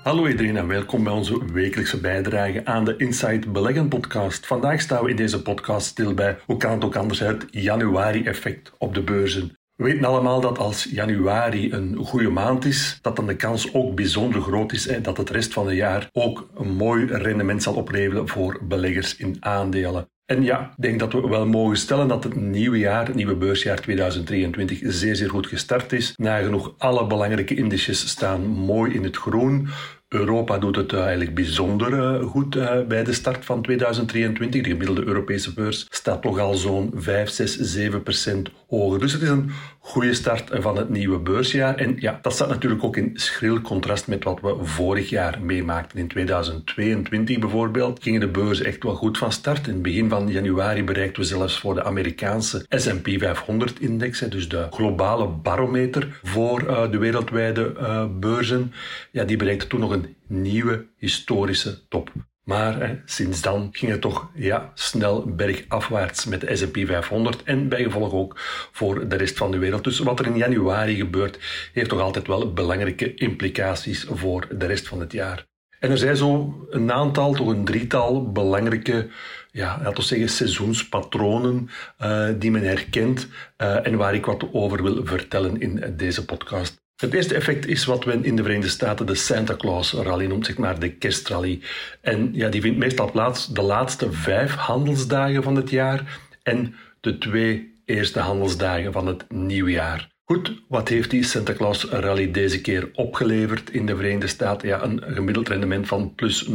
Hallo 0.05 0.27
iedereen 0.27 0.57
en 0.57 0.67
welkom 0.67 1.03
bij 1.03 1.13
onze 1.13 1.53
wekelijkse 1.53 1.99
bijdrage 1.99 2.65
aan 2.65 2.85
de 2.85 2.95
Inside 2.97 3.49
Beleggen 3.49 3.87
podcast. 3.87 4.45
Vandaag 4.45 4.81
staan 4.81 5.03
we 5.03 5.09
in 5.09 5.15
deze 5.15 5.41
podcast 5.41 5.87
stil 5.87 6.13
bij, 6.13 6.37
hoe 6.45 6.57
kan 6.57 6.71
het 6.71 6.83
ook 6.83 6.95
anders 6.95 7.23
uit, 7.23 7.45
januari-effect 7.49 8.71
op 8.77 8.93
de 8.93 9.01
beurzen. 9.01 9.57
We 9.75 9.83
weten 9.83 10.05
allemaal 10.05 10.41
dat 10.41 10.57
als 10.57 10.83
januari 10.83 11.71
een 11.71 11.95
goede 11.95 12.29
maand 12.29 12.65
is, 12.65 12.99
dat 13.01 13.15
dan 13.15 13.27
de 13.27 13.35
kans 13.35 13.73
ook 13.73 13.95
bijzonder 13.95 14.41
groot 14.41 14.71
is 14.71 14.89
hè, 14.89 15.01
dat 15.01 15.17
het 15.17 15.29
rest 15.29 15.53
van 15.53 15.67
het 15.67 15.75
jaar 15.75 16.09
ook 16.11 16.49
een 16.55 16.73
mooi 16.73 17.05
rendement 17.05 17.63
zal 17.63 17.73
opleveren 17.73 18.27
voor 18.27 18.59
beleggers 18.63 19.15
in 19.15 19.37
aandelen. 19.39 20.09
En 20.25 20.43
ja, 20.43 20.61
ik 20.75 20.81
denk 20.81 20.99
dat 20.99 21.13
we 21.13 21.27
wel 21.27 21.47
mogen 21.47 21.77
stellen 21.77 22.07
dat 22.07 22.23
het 22.23 22.35
nieuwe 22.35 22.77
jaar, 22.77 23.05
het 23.05 23.15
nieuwe 23.15 23.35
beursjaar 23.35 23.81
2023, 23.81 24.79
zeer 24.83 25.15
zeer 25.15 25.29
goed 25.29 25.47
gestart 25.47 25.93
is. 25.93 26.13
Nagenoeg 26.15 26.73
alle 26.77 27.07
belangrijke 27.07 27.55
indices 27.55 28.07
staan 28.07 28.45
mooi 28.47 28.93
in 28.93 29.03
het 29.03 29.17
groen. 29.17 29.67
Europa 30.07 30.57
doet 30.57 30.75
het 30.75 30.93
eigenlijk 30.93 31.35
bijzonder 31.35 31.99
eh, 31.99 32.27
goed 32.27 32.55
eh, 32.55 32.81
bij 32.87 33.03
de 33.03 33.13
start 33.13 33.45
van 33.45 33.61
2023. 33.61 34.61
De 34.61 34.69
gemiddelde 34.69 35.05
Europese 35.05 35.53
beurs 35.53 35.87
staat 35.89 36.21
toch 36.21 36.39
al 36.39 36.53
zo'n 36.53 36.91
5, 36.95 37.29
6, 37.29 37.57
7 37.59 38.03
procent 38.03 38.49
hoger. 38.67 38.99
Dus 38.99 39.13
het 39.13 39.21
is 39.21 39.29
een 39.29 39.51
goede 39.85 40.13
start 40.13 40.49
van 40.51 40.77
het 40.77 40.89
nieuwe 40.89 41.19
beursjaar. 41.19 41.75
En 41.75 41.95
ja, 41.99 42.19
dat 42.21 42.33
staat 42.33 42.47
natuurlijk 42.47 42.83
ook 42.83 42.97
in 42.97 43.11
schril 43.13 43.61
contrast 43.61 44.07
met 44.07 44.23
wat 44.23 44.41
we 44.41 44.55
vorig 44.61 45.09
jaar 45.09 45.41
meemaakten. 45.41 45.99
In 45.99 46.07
2022 46.07 47.39
bijvoorbeeld 47.39 48.03
gingen 48.03 48.19
de 48.19 48.27
beurzen 48.27 48.65
echt 48.65 48.83
wel 48.83 48.95
goed 48.95 49.17
van 49.17 49.31
start. 49.31 49.67
In 49.67 49.73
het 49.73 49.81
begin 49.81 50.09
van 50.09 50.27
januari 50.27 50.83
bereikten 50.83 51.21
we 51.21 51.27
zelfs 51.27 51.59
voor 51.59 51.73
de 51.73 51.83
Amerikaanse 51.83 52.65
S&P 52.69 53.07
500-index, 53.07 54.29
dus 54.29 54.49
de 54.49 54.67
globale 54.69 55.27
barometer 55.27 56.19
voor 56.23 56.63
uh, 56.63 56.91
de 56.91 56.97
wereldwijde 56.97 57.73
uh, 57.79 58.05
beurzen. 58.19 58.73
Ja, 59.11 59.23
die 59.23 59.37
bereikte 59.37 59.67
toen 59.67 59.79
nog 59.79 59.91
een 59.91 60.15
nieuwe 60.27 60.85
historische 60.97 61.87
top. 61.87 62.11
Maar 62.45 63.01
sinds 63.05 63.41
dan 63.41 63.69
ging 63.71 63.91
het 63.91 64.01
toch 64.01 64.29
ja, 64.33 64.71
snel 64.73 65.35
bergafwaarts 65.35 66.25
met 66.25 66.41
de 66.41 66.55
S&P 66.55 66.77
500 66.85 67.43
en 67.43 67.69
bijgevolg 67.69 68.13
ook 68.13 68.33
voor 68.71 69.07
de 69.07 69.15
rest 69.15 69.37
van 69.37 69.51
de 69.51 69.57
wereld. 69.57 69.83
Dus 69.83 69.99
wat 69.99 70.19
er 70.19 70.25
in 70.25 70.37
januari 70.37 70.95
gebeurt, 70.95 71.39
heeft 71.73 71.89
toch 71.89 71.99
altijd 71.99 72.27
wel 72.27 72.53
belangrijke 72.53 73.13
implicaties 73.13 74.05
voor 74.09 74.47
de 74.57 74.65
rest 74.65 74.87
van 74.87 74.99
het 74.99 75.11
jaar. 75.11 75.45
En 75.79 75.91
er 75.91 75.97
zijn 75.97 76.17
zo 76.17 76.59
een 76.69 76.91
aantal, 76.91 77.33
toch 77.33 77.47
een 77.47 77.65
drietal 77.65 78.31
belangrijke, 78.31 79.07
ja, 79.51 79.79
laten 79.83 79.95
we 79.95 80.01
zeggen, 80.01 80.29
seizoenspatronen 80.29 81.69
uh, 82.01 82.29
die 82.39 82.51
men 82.51 82.63
herkent 82.63 83.27
uh, 83.57 83.87
en 83.87 83.95
waar 83.95 84.13
ik 84.13 84.25
wat 84.25 84.47
over 84.51 84.83
wil 84.83 85.05
vertellen 85.05 85.61
in 85.61 85.93
deze 85.97 86.25
podcast. 86.25 86.84
Het 86.95 87.13
eerste 87.13 87.35
effect 87.35 87.67
is 87.67 87.85
wat 87.85 88.05
men 88.05 88.23
in 88.23 88.35
de 88.35 88.43
Verenigde 88.43 88.69
Staten 88.69 89.05
de 89.05 89.15
Santa 89.15 89.55
Claus 89.55 89.93
rally 89.93 90.25
noemt, 90.25 90.45
zeg 90.45 90.57
maar 90.57 90.79
de 90.79 90.91
kerstrally. 90.91 91.61
En 92.01 92.29
ja, 92.33 92.49
die 92.49 92.61
vindt 92.61 92.77
meestal 92.77 93.11
plaats 93.11 93.47
de 93.47 93.61
laatste 93.61 94.11
vijf 94.11 94.53
handelsdagen 94.53 95.43
van 95.43 95.55
het 95.55 95.69
jaar 95.69 96.19
en 96.43 96.75
de 97.01 97.17
twee 97.17 97.73
eerste 97.85 98.19
handelsdagen 98.19 98.91
van 98.91 99.07
het 99.07 99.31
nieuwjaar. 99.31 100.14
Goed, 100.27 100.61
wat 100.67 100.89
heeft 100.89 101.09
die 101.09 101.23
Santa 101.23 101.53
Claus 101.53 101.83
Rally 101.83 102.31
deze 102.31 102.61
keer 102.61 102.89
opgeleverd 102.93 103.69
in 103.69 103.85
de 103.85 103.95
Verenigde 103.95 104.27
Staten? 104.27 104.67
Ja, 104.67 104.83
een 104.83 105.01
gemiddeld 105.07 105.47
rendement 105.47 105.87
van 105.87 106.15
plus 106.15 106.49
0,8%. 106.49 106.53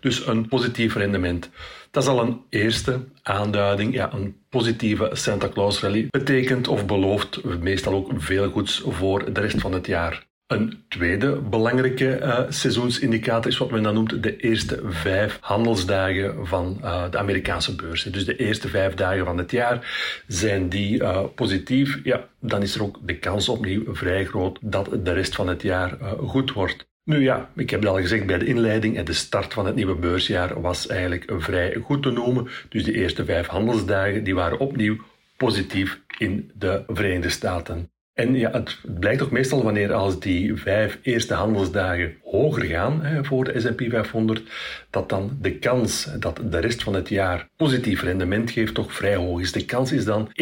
Dus 0.00 0.26
een 0.26 0.48
positief 0.48 0.94
rendement. 0.94 1.50
Dat 1.90 2.02
is 2.02 2.08
al 2.08 2.20
een 2.20 2.40
eerste 2.48 3.04
aanduiding. 3.22 3.94
Ja, 3.94 4.12
een 4.12 4.36
positieve 4.48 5.10
Santa 5.12 5.48
Claus 5.48 5.80
Rally 5.80 6.06
betekent 6.10 6.68
of 6.68 6.86
belooft 6.86 7.44
meestal 7.44 7.94
ook 7.94 8.10
veel 8.16 8.50
goeds 8.50 8.82
voor 8.86 9.32
de 9.32 9.40
rest 9.40 9.60
van 9.60 9.72
het 9.72 9.86
jaar. 9.86 10.28
Een 10.50 10.84
tweede 10.88 11.36
belangrijke 11.36 12.18
uh, 12.18 12.40
seizoensindicator 12.48 13.50
is 13.50 13.58
wat 13.58 13.70
men 13.70 13.82
dan 13.82 13.94
noemt 13.94 14.22
de 14.22 14.36
eerste 14.36 14.80
vijf 14.84 15.38
handelsdagen 15.40 16.46
van 16.46 16.78
uh, 16.82 17.10
de 17.10 17.18
Amerikaanse 17.18 17.74
beurs. 17.74 18.02
Dus 18.02 18.24
de 18.24 18.36
eerste 18.36 18.68
vijf 18.68 18.94
dagen 18.94 19.24
van 19.24 19.38
het 19.38 19.50
jaar 19.50 19.78
zijn 20.26 20.68
die 20.68 21.00
uh, 21.00 21.24
positief. 21.34 22.00
Ja, 22.02 22.28
dan 22.40 22.62
is 22.62 22.74
er 22.74 22.82
ook 22.82 22.98
de 23.02 23.18
kans 23.18 23.48
opnieuw 23.48 23.94
vrij 23.94 24.24
groot 24.24 24.58
dat 24.60 24.88
de 25.04 25.12
rest 25.12 25.34
van 25.34 25.48
het 25.48 25.62
jaar 25.62 25.98
goed 26.18 26.52
wordt. 26.52 26.88
Nu 27.04 27.22
ja, 27.22 27.50
ik 27.56 27.70
heb 27.70 27.84
al 27.84 28.00
gezegd 28.00 28.26
bij 28.26 28.38
de 28.38 28.46
inleiding 28.46 28.96
en 28.96 29.04
de 29.04 29.12
start 29.12 29.52
van 29.52 29.66
het 29.66 29.74
nieuwe 29.74 29.94
beursjaar 29.94 30.60
was 30.60 30.86
eigenlijk 30.86 31.32
vrij 31.38 31.74
goed 31.84 32.02
te 32.02 32.10
noemen. 32.10 32.48
Dus 32.68 32.84
de 32.84 32.92
eerste 32.92 33.24
vijf 33.24 33.46
handelsdagen 33.46 34.24
die 34.24 34.34
waren 34.34 34.58
opnieuw 34.58 34.96
positief 35.36 36.00
in 36.18 36.50
de 36.54 36.84
Verenigde 36.86 37.28
Staten. 37.28 37.89
En 38.12 38.34
ja, 38.34 38.50
het 38.50 38.80
blijkt 38.98 39.22
ook 39.22 39.30
meestal 39.30 39.62
wanneer 39.62 39.92
als 39.92 40.20
die 40.20 40.54
vijf 40.56 40.98
eerste 41.02 41.34
handelsdagen 41.34 42.16
hoger 42.30 42.64
gaan 42.64 43.24
voor 43.24 43.44
de 43.44 43.60
S&P 43.60 43.82
500, 43.88 44.42
dat 44.90 45.08
dan 45.08 45.38
de 45.40 45.58
kans 45.58 46.08
dat 46.18 46.40
de 46.50 46.58
rest 46.58 46.82
van 46.82 46.94
het 46.94 47.08
jaar 47.08 47.48
positief 47.56 48.02
rendement 48.02 48.50
geeft 48.50 48.74
toch 48.74 48.92
vrij 48.92 49.14
hoog 49.14 49.40
is. 49.40 49.52
De 49.52 49.64
kans 49.64 49.92
is 49.92 50.04
dan 50.04 50.28
81% 50.28 50.32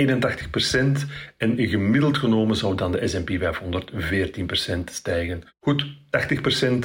en 1.36 1.68
gemiddeld 1.68 2.18
genomen 2.18 2.56
zou 2.56 2.74
dan 2.74 2.92
de 2.92 3.08
S&P 3.08 3.30
500 3.38 3.90
14% 3.92 4.84
stijgen. 4.84 5.42
Goed, 5.60 5.86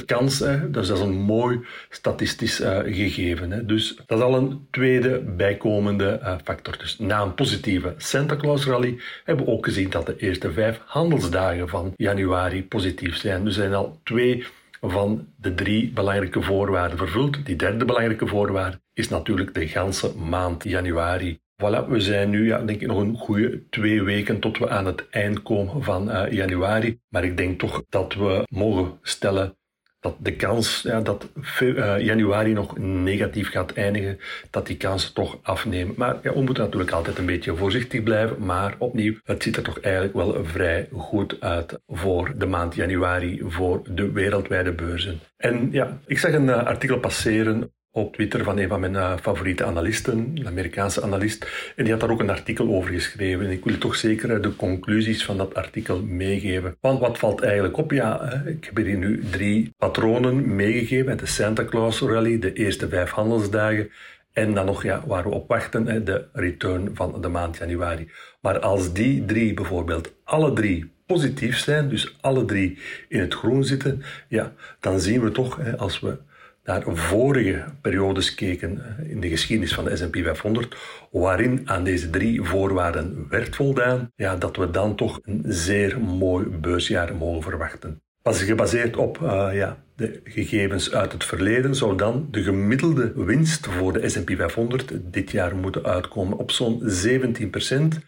80% 0.02 0.04
kans, 0.06 0.38
dus 0.38 0.70
dat 0.70 0.96
is 0.96 1.00
een 1.00 1.14
mooi 1.14 1.60
statistisch 1.90 2.60
uh, 2.60 2.78
gegeven. 2.78 3.50
Hè. 3.50 3.64
Dus 3.64 3.96
dat 4.06 4.18
is 4.18 4.24
al 4.24 4.36
een 4.36 4.66
tweede 4.70 5.20
bijkomende 5.20 6.20
uh, 6.22 6.34
factor. 6.44 6.78
Dus 6.78 6.98
na 6.98 7.22
een 7.22 7.34
positieve 7.34 7.94
Santa 7.96 8.36
Claus 8.36 8.66
rally 8.66 8.98
hebben 9.24 9.44
we 9.44 9.50
ook 9.50 9.64
gezien 9.64 9.90
dat 9.90 10.06
de 10.06 10.16
eerste 10.16 10.52
vijf 10.52 10.80
handelsdagen 10.84 11.68
van 11.68 11.92
januari 11.96 12.64
positief 12.64 13.16
zijn. 13.16 13.44
Dus 13.44 13.56
er 13.56 13.62
zijn 13.62 13.74
al 13.74 14.00
twee 14.02 14.44
van 14.90 15.28
de 15.36 15.54
drie 15.54 15.92
belangrijke 15.92 16.42
voorwaarden 16.42 16.98
vervuld. 16.98 17.46
Die 17.46 17.56
derde 17.56 17.84
belangrijke 17.84 18.26
voorwaarde 18.26 18.80
is 18.92 19.08
natuurlijk 19.08 19.54
de 19.54 19.68
ganse 19.68 20.16
maand 20.16 20.64
januari. 20.64 21.38
Voilà, 21.62 21.88
we 21.88 22.00
zijn 22.00 22.30
nu, 22.30 22.46
ja, 22.46 22.58
denk 22.58 22.80
ik, 22.80 22.86
nog 22.86 22.98
een 22.98 23.16
goede 23.16 23.68
twee 23.68 24.02
weken 24.02 24.40
tot 24.40 24.58
we 24.58 24.68
aan 24.68 24.86
het 24.86 25.08
eind 25.10 25.42
komen 25.42 25.82
van 25.82 26.10
uh, 26.10 26.30
januari. 26.30 27.00
Maar 27.08 27.24
ik 27.24 27.36
denk 27.36 27.58
toch 27.58 27.84
dat 27.88 28.14
we 28.14 28.42
mogen 28.48 28.98
stellen 29.02 29.56
dat 30.04 30.16
de 30.18 30.36
kans 30.36 30.82
ja, 30.82 31.00
dat 31.00 31.28
uh, 31.60 31.98
januari 31.98 32.52
nog 32.52 32.78
negatief 32.78 33.50
gaat 33.50 33.72
eindigen, 33.72 34.18
dat 34.50 34.66
die 34.66 34.76
kans 34.76 35.12
toch 35.12 35.38
afnemen. 35.42 35.94
Maar 35.96 36.18
ja, 36.22 36.32
we 36.32 36.42
moeten 36.42 36.64
natuurlijk 36.64 36.90
altijd 36.90 37.18
een 37.18 37.26
beetje 37.26 37.56
voorzichtig 37.56 38.02
blijven. 38.02 38.44
Maar 38.44 38.74
opnieuw, 38.78 39.14
het 39.24 39.42
ziet 39.42 39.56
er 39.56 39.62
toch 39.62 39.80
eigenlijk 39.80 40.14
wel 40.14 40.44
vrij 40.44 40.88
goed 40.92 41.36
uit 41.40 41.78
voor 41.86 42.32
de 42.36 42.46
maand 42.46 42.74
januari, 42.74 43.40
voor 43.44 43.82
de 43.90 44.12
wereldwijde 44.12 44.72
beurzen. 44.72 45.20
En 45.36 45.68
ja, 45.72 45.98
ik 46.06 46.18
zag 46.18 46.32
een 46.32 46.46
uh, 46.46 46.66
artikel 46.66 46.98
passeren 46.98 47.72
op 47.96 48.14
Twitter 48.14 48.44
van 48.44 48.58
een 48.58 48.68
van 48.68 48.80
mijn 48.80 48.92
uh, 48.92 49.16
favoriete 49.16 49.64
analisten, 49.64 50.32
een 50.34 50.46
Amerikaanse 50.46 51.02
analist. 51.02 51.46
En 51.76 51.84
die 51.84 51.92
had 51.92 52.00
daar 52.00 52.10
ook 52.10 52.20
een 52.20 52.30
artikel 52.30 52.68
over 52.68 52.92
geschreven. 52.92 53.46
En 53.46 53.52
ik 53.52 53.64
wil 53.64 53.78
toch 53.78 53.96
zeker 53.96 54.42
de 54.42 54.56
conclusies 54.56 55.24
van 55.24 55.36
dat 55.36 55.54
artikel 55.54 56.02
meegeven. 56.02 56.76
Want 56.80 57.00
wat 57.00 57.18
valt 57.18 57.42
eigenlijk 57.42 57.76
op? 57.76 57.90
Ja, 57.90 58.42
ik 58.46 58.64
heb 58.64 58.76
hier 58.76 58.96
nu 58.96 59.24
drie 59.30 59.74
patronen 59.76 60.54
meegegeven. 60.56 61.16
De 61.16 61.26
Santa 61.26 61.64
Claus 61.64 62.00
Rally, 62.00 62.38
de 62.38 62.52
eerste 62.52 62.88
vijf 62.88 63.10
handelsdagen. 63.10 63.90
En 64.32 64.54
dan 64.54 64.66
nog 64.66 64.82
ja, 64.82 65.02
waar 65.06 65.22
we 65.22 65.30
op 65.30 65.48
wachten, 65.48 66.04
de 66.04 66.24
return 66.32 66.90
van 66.94 67.20
de 67.20 67.28
maand 67.28 67.56
januari. 67.56 68.10
Maar 68.40 68.58
als 68.58 68.92
die 68.92 69.24
drie 69.24 69.54
bijvoorbeeld 69.54 70.12
alle 70.24 70.52
drie 70.52 70.92
positief 71.06 71.58
zijn, 71.58 71.88
dus 71.88 72.16
alle 72.20 72.44
drie 72.44 72.78
in 73.08 73.20
het 73.20 73.34
groen 73.34 73.64
zitten, 73.64 74.02
ja, 74.28 74.52
dan 74.80 75.00
zien 75.00 75.20
we 75.20 75.30
toch, 75.30 75.76
als 75.76 76.00
we 76.00 76.16
naar 76.64 76.82
vorige 76.86 77.64
periodes 77.80 78.34
keken 78.34 78.98
eh, 78.98 79.10
in 79.10 79.20
de 79.20 79.28
geschiedenis 79.28 79.74
van 79.74 79.84
de 79.84 79.96
S&P 79.96 80.16
500, 80.16 80.76
waarin 81.10 81.62
aan 81.64 81.84
deze 81.84 82.10
drie 82.10 82.42
voorwaarden 82.42 83.26
werd 83.28 83.56
voldaan, 83.56 84.12
ja, 84.16 84.36
dat 84.36 84.56
we 84.56 84.70
dan 84.70 84.96
toch 84.96 85.20
een 85.22 85.42
zeer 85.46 86.00
mooi 86.00 86.46
beursjaar 86.46 87.16
mogen 87.16 87.42
verwachten. 87.42 88.02
Pas 88.22 88.42
gebaseerd 88.42 88.96
op 88.96 89.18
uh, 89.22 89.48
ja, 89.52 89.84
de 89.96 90.20
gegevens 90.24 90.92
uit 90.92 91.12
het 91.12 91.24
verleden 91.24 91.74
zou 91.74 91.96
dan 91.96 92.28
de 92.30 92.42
gemiddelde 92.42 93.12
winst 93.14 93.66
voor 93.66 93.92
de 93.92 94.08
S&P 94.08 94.30
500 94.36 94.92
dit 95.02 95.30
jaar 95.30 95.56
moeten 95.56 95.84
uitkomen 95.84 96.38
op 96.38 96.50
zo'n 96.50 96.82
17%. 96.82 98.02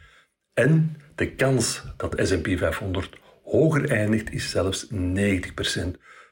En 0.55 0.97
de 1.15 1.35
kans 1.35 1.83
dat 1.97 2.15
S&P 2.23 2.59
500 2.59 3.19
hoger 3.45 3.91
eindigt 3.91 4.33
is 4.33 4.51
zelfs 4.51 4.87
90%. 4.93 4.97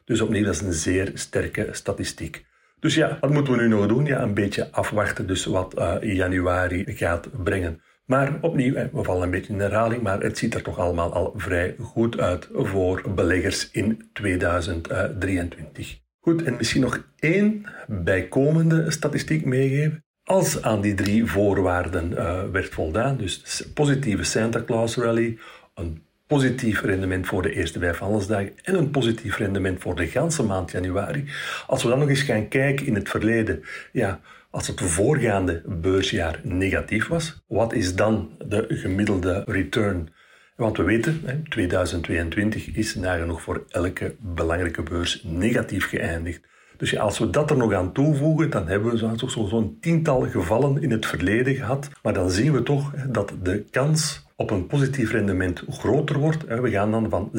Dus 0.05 0.21
opnieuw, 0.21 0.45
dat 0.45 0.55
is 0.55 0.61
een 0.61 0.73
zeer 0.73 1.11
sterke 1.15 1.69
statistiek. 1.71 2.45
Dus 2.81 2.95
ja, 2.95 3.19
wat 3.21 3.31
moeten 3.31 3.53
we 3.53 3.61
nu 3.61 3.69
nog 3.69 3.87
doen? 3.87 4.05
Ja, 4.05 4.23
een 4.23 4.35
beetje 4.35 4.69
afwachten 4.71 5.27
dus 5.27 5.45
wat 5.45 5.79
uh, 5.79 5.97
januari 6.01 6.85
gaat 6.87 7.29
brengen. 7.45 7.83
Maar 8.07 8.39
opnieuw, 8.41 8.73
we 8.73 9.03
vallen 9.03 9.23
een 9.23 9.31
beetje 9.31 9.53
in 9.53 9.61
herhaling, 9.61 10.03
maar 10.03 10.21
het 10.21 10.39
ziet 10.39 10.55
er 10.55 10.63
toch 10.63 10.79
allemaal 10.79 11.13
al 11.13 11.33
vrij 11.37 11.75
goed 11.79 12.19
uit 12.19 12.49
voor 12.53 13.03
beleggers 13.15 13.71
in 13.71 14.11
2023. 14.13 15.99
Goed, 16.21 16.43
en 16.43 16.57
misschien 16.57 16.81
nog 16.81 17.07
één 17.19 17.67
bijkomende 17.87 18.91
statistiek 18.91 19.45
meegeven. 19.45 20.05
Als 20.23 20.63
aan 20.63 20.81
die 20.81 20.95
drie 20.95 21.27
voorwaarden 21.27 22.11
uh, 22.11 22.43
werd 22.53 22.69
voldaan, 22.69 23.17
dus 23.17 23.67
positieve 23.75 24.23
Santa 24.25 24.63
Claus 24.65 24.97
Rally, 24.97 25.39
een 25.75 26.03
positief 26.27 26.81
rendement 26.81 27.27
voor 27.27 27.43
de 27.43 27.53
eerste 27.53 27.79
vijf 27.79 27.99
handelsdagen 27.99 28.53
en 28.63 28.75
een 28.75 28.91
positief 28.91 29.37
rendement 29.37 29.81
voor 29.81 29.97
de 29.97 30.07
ganse 30.07 30.43
maand 30.43 30.71
januari. 30.71 31.25
Als 31.67 31.83
we 31.83 31.89
dan 31.89 31.99
nog 31.99 32.09
eens 32.09 32.23
gaan 32.23 32.49
kijken 32.49 32.87
in 32.87 32.95
het 32.95 33.09
verleden, 33.09 33.63
ja, 33.93 34.21
als 34.51 34.67
het 34.67 34.81
voorgaande 34.81 35.63
beursjaar 35.67 36.41
negatief 36.43 37.07
was, 37.09 37.43
wat 37.47 37.73
is 37.73 37.95
dan 37.95 38.31
de 38.47 38.65
gemiddelde 38.69 39.43
return? 39.47 40.09
Want 40.57 40.77
we 40.77 40.83
weten, 40.83 41.45
2022 41.49 42.67
is 42.67 42.95
nagenoeg 42.95 43.43
voor 43.43 43.65
elke 43.69 44.17
belangrijke 44.19 44.83
beurs 44.83 45.23
negatief 45.25 45.89
geëindigd. 45.89 46.41
Dus 46.77 46.99
als 46.99 47.19
we 47.19 47.31
dat 47.31 47.51
er 47.51 47.57
nog 47.57 47.73
aan 47.73 47.93
toevoegen, 47.93 48.51
dan 48.51 48.69
hebben 48.69 48.91
we 48.91 48.97
zo'n 48.97 49.19
zo, 49.19 49.47
zo 49.47 49.77
tiental 49.81 50.21
gevallen 50.21 50.83
in 50.83 50.91
het 50.91 51.07
verleden 51.07 51.55
gehad. 51.55 51.89
Maar 52.03 52.13
dan 52.13 52.31
zien 52.31 52.53
we 52.53 52.63
toch 52.63 52.93
dat 53.09 53.33
de 53.43 53.65
kans 53.71 54.24
op 54.37 54.51
een 54.51 54.67
positief 54.67 55.11
rendement 55.11 55.63
groter 55.69 56.19
wordt. 56.19 56.45
We 56.45 56.71
gaan 56.71 56.91
dan 56.91 57.11
van 57.11 57.31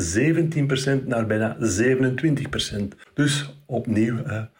17% 1.01 1.05
naar 1.05 1.25
bijna 1.25 1.57
27%. 1.57 1.59
Dus 3.13 3.55
opnieuw, 3.65 4.15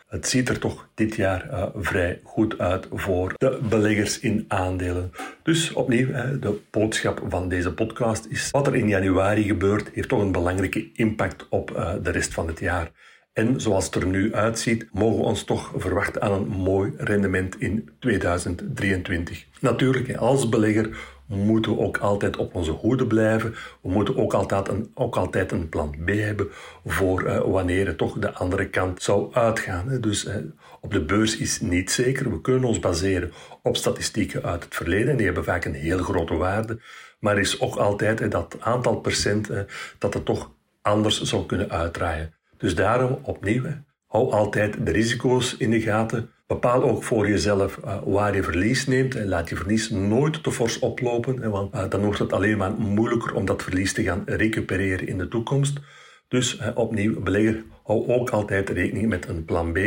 het 0.08 0.28
ziet 0.28 0.50
er 0.50 0.60
toch 0.60 0.90
dit 0.94 1.16
jaar 1.16 1.50
uh, 1.52 1.66
vrij 1.76 2.20
goed 2.24 2.58
uit 2.58 2.88
voor 2.94 3.34
de 3.38 3.60
beleggers 3.70 4.20
in 4.20 4.46
aandelen. 4.48 5.12
Dus 5.44 5.74
opnieuw, 5.74 6.08
de 6.40 6.60
boodschap 6.72 7.22
van 7.30 7.50
deze 7.50 7.74
podcast 7.74 8.26
is: 8.26 8.52
wat 8.52 8.68
er 8.68 8.76
in 8.76 8.88
januari 8.88 9.44
gebeurt, 9.44 9.90
heeft 9.94 10.10
toch 10.10 10.22
een 10.22 10.32
belangrijke 10.32 10.92
impact 10.94 11.48
op 11.50 11.72
uh, 11.72 11.94
de 12.04 12.12
rest 12.12 12.34
van 12.34 12.48
het 12.48 12.60
jaar. 12.60 12.92
En 13.34 13.62
zoals 13.62 13.86
het 13.86 13.96
er 13.96 14.08
nu 14.08 14.34
uitziet, 14.34 14.88
mogen 14.92 15.18
we 15.18 15.24
ons 15.24 15.44
toch 15.44 15.74
verwachten 15.76 16.22
aan 16.22 16.32
een 16.32 16.48
mooi 16.48 16.94
rendement 16.98 17.60
in 17.60 17.90
2023. 18.00 19.46
Natuurlijk, 19.60 20.16
als 20.16 20.50
belegger 20.50 20.98
moeten 21.28 21.76
we 21.76 21.80
ook 21.80 21.98
altijd 21.98 22.38
op 22.38 22.56
onze 22.56 22.72
hoede 22.72 23.08
blijven. 23.08 23.56
We 23.82 23.90
moeten 23.90 24.18
ook 24.18 24.34
altijd 24.34 24.68
een, 24.68 24.92
ook 24.94 25.16
altijd 25.16 25.52
een 25.52 25.70
plan 25.70 25.96
B 26.06 26.10
hebben 26.10 26.48
voor 26.86 27.24
uh, 27.24 27.40
wanneer 27.40 27.88
het 27.88 27.98
toch 27.98 28.20
de 28.20 28.34
andere 28.34 28.70
kant 28.70 29.04
zou 29.04 29.34
uitgaan. 29.34 29.90
Hè. 29.90 30.00
Dus 30.00 30.26
uh, 30.26 30.36
op 30.82 30.92
de 30.92 31.06
beurs 31.06 31.38
is 31.38 31.60
niet 31.62 31.92
zeker. 31.92 32.32
We 32.32 32.42
kunnen 32.42 32.64
ons 32.64 32.80
baseren 32.80 33.32
op 33.62 33.78
statistieken 33.78 34.44
uit 34.44 34.64
het 34.64 34.76
verleden. 34.76 35.10
En 35.10 35.18
die 35.18 35.26
hebben 35.26 35.44
vaak 35.44 35.66
een 35.66 35.74
heel 35.74 35.98
grote 35.98 36.36
waarde. 36.36 36.80
Maar 37.20 37.34
er 37.34 37.42
is 37.42 37.62
ook 37.62 37.76
altijd 37.76 38.32
dat 38.32 38.58
aantal 38.60 39.00
procent 39.00 39.50
uh, 39.50 39.60
dat 39.98 40.14
het 40.14 40.26
toch 40.26 40.52
anders 40.82 41.22
zou 41.22 41.46
kunnen 41.46 41.70
uitdraaien. 41.70 42.34
Dus 42.58 42.76
daarom 42.76 43.20
opnieuw, 43.22 43.64
hou 44.08 44.32
altijd 44.32 44.86
de 44.86 44.92
risico's 44.92 45.58
in 45.58 45.70
de 45.70 45.82
gaten. 45.82 46.30
Bepaal 46.48 46.84
ook 46.84 47.04
voor 47.04 47.28
jezelf 47.28 47.78
uh, 47.86 47.98
waar 48.06 48.36
je 48.36 48.44
verlies 48.44 48.88
neemt 48.88 49.16
en 49.16 49.28
laat 49.28 49.50
je 49.50 49.56
verlies 49.56 49.90
nooit 49.90 50.44
te 50.44 50.52
fors 50.52 50.80
oplopen, 50.80 51.50
want 51.50 51.76
uh, 51.76 51.90
dan 51.90 52.04
wordt 52.04 52.20
het 52.20 52.34
alleen 52.34 52.58
maar 52.58 52.72
moeilijker 52.72 53.34
om 53.34 53.46
dat 53.46 53.64
verlies 53.64 53.94
te 53.94 54.04
gaan 54.04 54.24
recupereren 54.26 55.08
in 55.08 55.18
de 55.18 55.28
toekomst. 55.28 55.80
Dus 56.28 56.60
opnieuw, 56.76 57.22
belegger, 57.22 57.64
hou 57.84 58.08
ook 58.08 58.30
altijd 58.30 58.70
rekening 58.70 59.10
met 59.10 59.28
een 59.28 59.46
plan 59.46 59.72
B. 59.74 59.80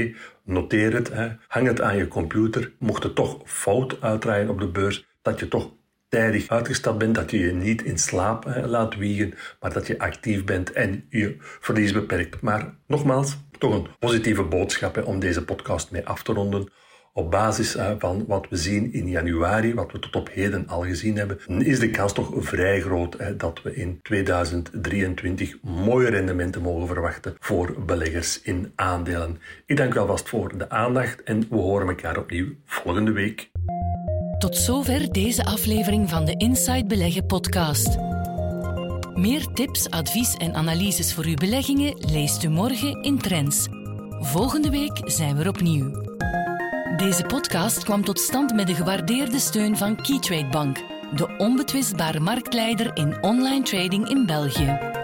Noteer 0.44 0.94
het, 0.94 1.12
hang 1.48 1.66
het 1.66 1.80
aan 1.80 1.96
je 1.96 2.08
computer. 2.08 2.72
Mocht 2.78 3.02
het 3.02 3.14
toch 3.14 3.40
fout 3.44 4.00
uitdraaien 4.00 4.48
op 4.48 4.60
de 4.60 4.68
beurs, 4.68 5.06
dat 5.22 5.38
je 5.38 5.48
toch 5.48 5.70
tijdig 6.08 6.48
uitgestapt 6.48 6.98
bent, 6.98 7.14
dat 7.14 7.30
je 7.30 7.38
je 7.38 7.52
niet 7.52 7.82
in 7.82 7.98
slaap 7.98 8.44
laat 8.64 8.96
wiegen, 8.96 9.34
maar 9.60 9.72
dat 9.72 9.86
je 9.86 9.98
actief 9.98 10.44
bent 10.44 10.72
en 10.72 11.04
je 11.08 11.36
verlies 11.38 11.92
beperkt. 11.92 12.40
Maar 12.40 12.74
nogmaals, 12.86 13.38
toch 13.58 13.74
een 13.74 13.86
positieve 13.98 14.42
boodschap 14.42 15.06
om 15.06 15.18
deze 15.18 15.44
podcast 15.44 15.90
mee 15.90 16.06
af 16.06 16.22
te 16.22 16.32
ronden. 16.32 16.68
Op 17.12 17.30
basis 17.30 17.76
uh, 17.76 17.90
van 17.98 18.24
wat 18.26 18.46
we 18.48 18.56
zien 18.56 18.92
in 18.92 19.08
januari, 19.08 19.74
wat 19.74 19.92
we 19.92 19.98
tot 19.98 20.16
op 20.16 20.28
heden 20.32 20.68
al 20.68 20.82
gezien 20.82 21.16
hebben, 21.16 21.38
is 21.46 21.78
de 21.78 21.90
kans 21.90 22.12
toch 22.12 22.30
vrij 22.36 22.80
groot 22.80 23.18
hè, 23.18 23.36
dat 23.36 23.62
we 23.62 23.74
in 23.74 23.98
2023 24.02 25.56
mooie 25.62 26.10
rendementen 26.10 26.62
mogen 26.62 26.86
verwachten 26.86 27.34
voor 27.38 27.74
beleggers 27.86 28.42
in 28.42 28.72
aandelen. 28.74 29.40
Ik 29.66 29.76
dank 29.76 29.94
u 29.94 29.98
alvast 29.98 30.28
voor 30.28 30.58
de 30.58 30.70
aandacht 30.70 31.22
en 31.22 31.40
we 31.50 31.56
horen 31.56 31.88
elkaar 31.88 32.18
opnieuw 32.18 32.46
volgende 32.64 33.12
week. 33.12 33.50
Tot 34.38 34.56
zover 34.56 35.12
deze 35.12 35.44
aflevering 35.44 36.08
van 36.08 36.24
de 36.24 36.34
Inside 36.36 36.86
Beleggen 36.86 37.26
podcast. 37.26 38.17
Meer 39.18 39.52
tips, 39.52 39.90
advies 39.90 40.34
en 40.34 40.54
analyses 40.54 41.14
voor 41.14 41.24
uw 41.24 41.34
beleggingen 41.34 41.94
leest 41.98 42.42
u 42.42 42.48
morgen 42.48 43.02
in 43.02 43.18
Trends. 43.18 43.66
Volgende 44.20 44.70
week 44.70 45.00
zijn 45.04 45.36
we 45.36 45.48
opnieuw. 45.48 45.90
Deze 46.96 47.24
podcast 47.24 47.84
kwam 47.84 48.04
tot 48.04 48.20
stand 48.20 48.54
met 48.54 48.66
de 48.66 48.74
gewaardeerde 48.74 49.38
steun 49.38 49.76
van 49.76 49.96
Keytrade 49.96 50.48
Bank, 50.48 50.76
de 51.16 51.36
onbetwistbare 51.38 52.20
marktleider 52.20 52.96
in 52.96 53.22
online 53.22 53.62
trading 53.62 54.08
in 54.08 54.26
België. 54.26 54.97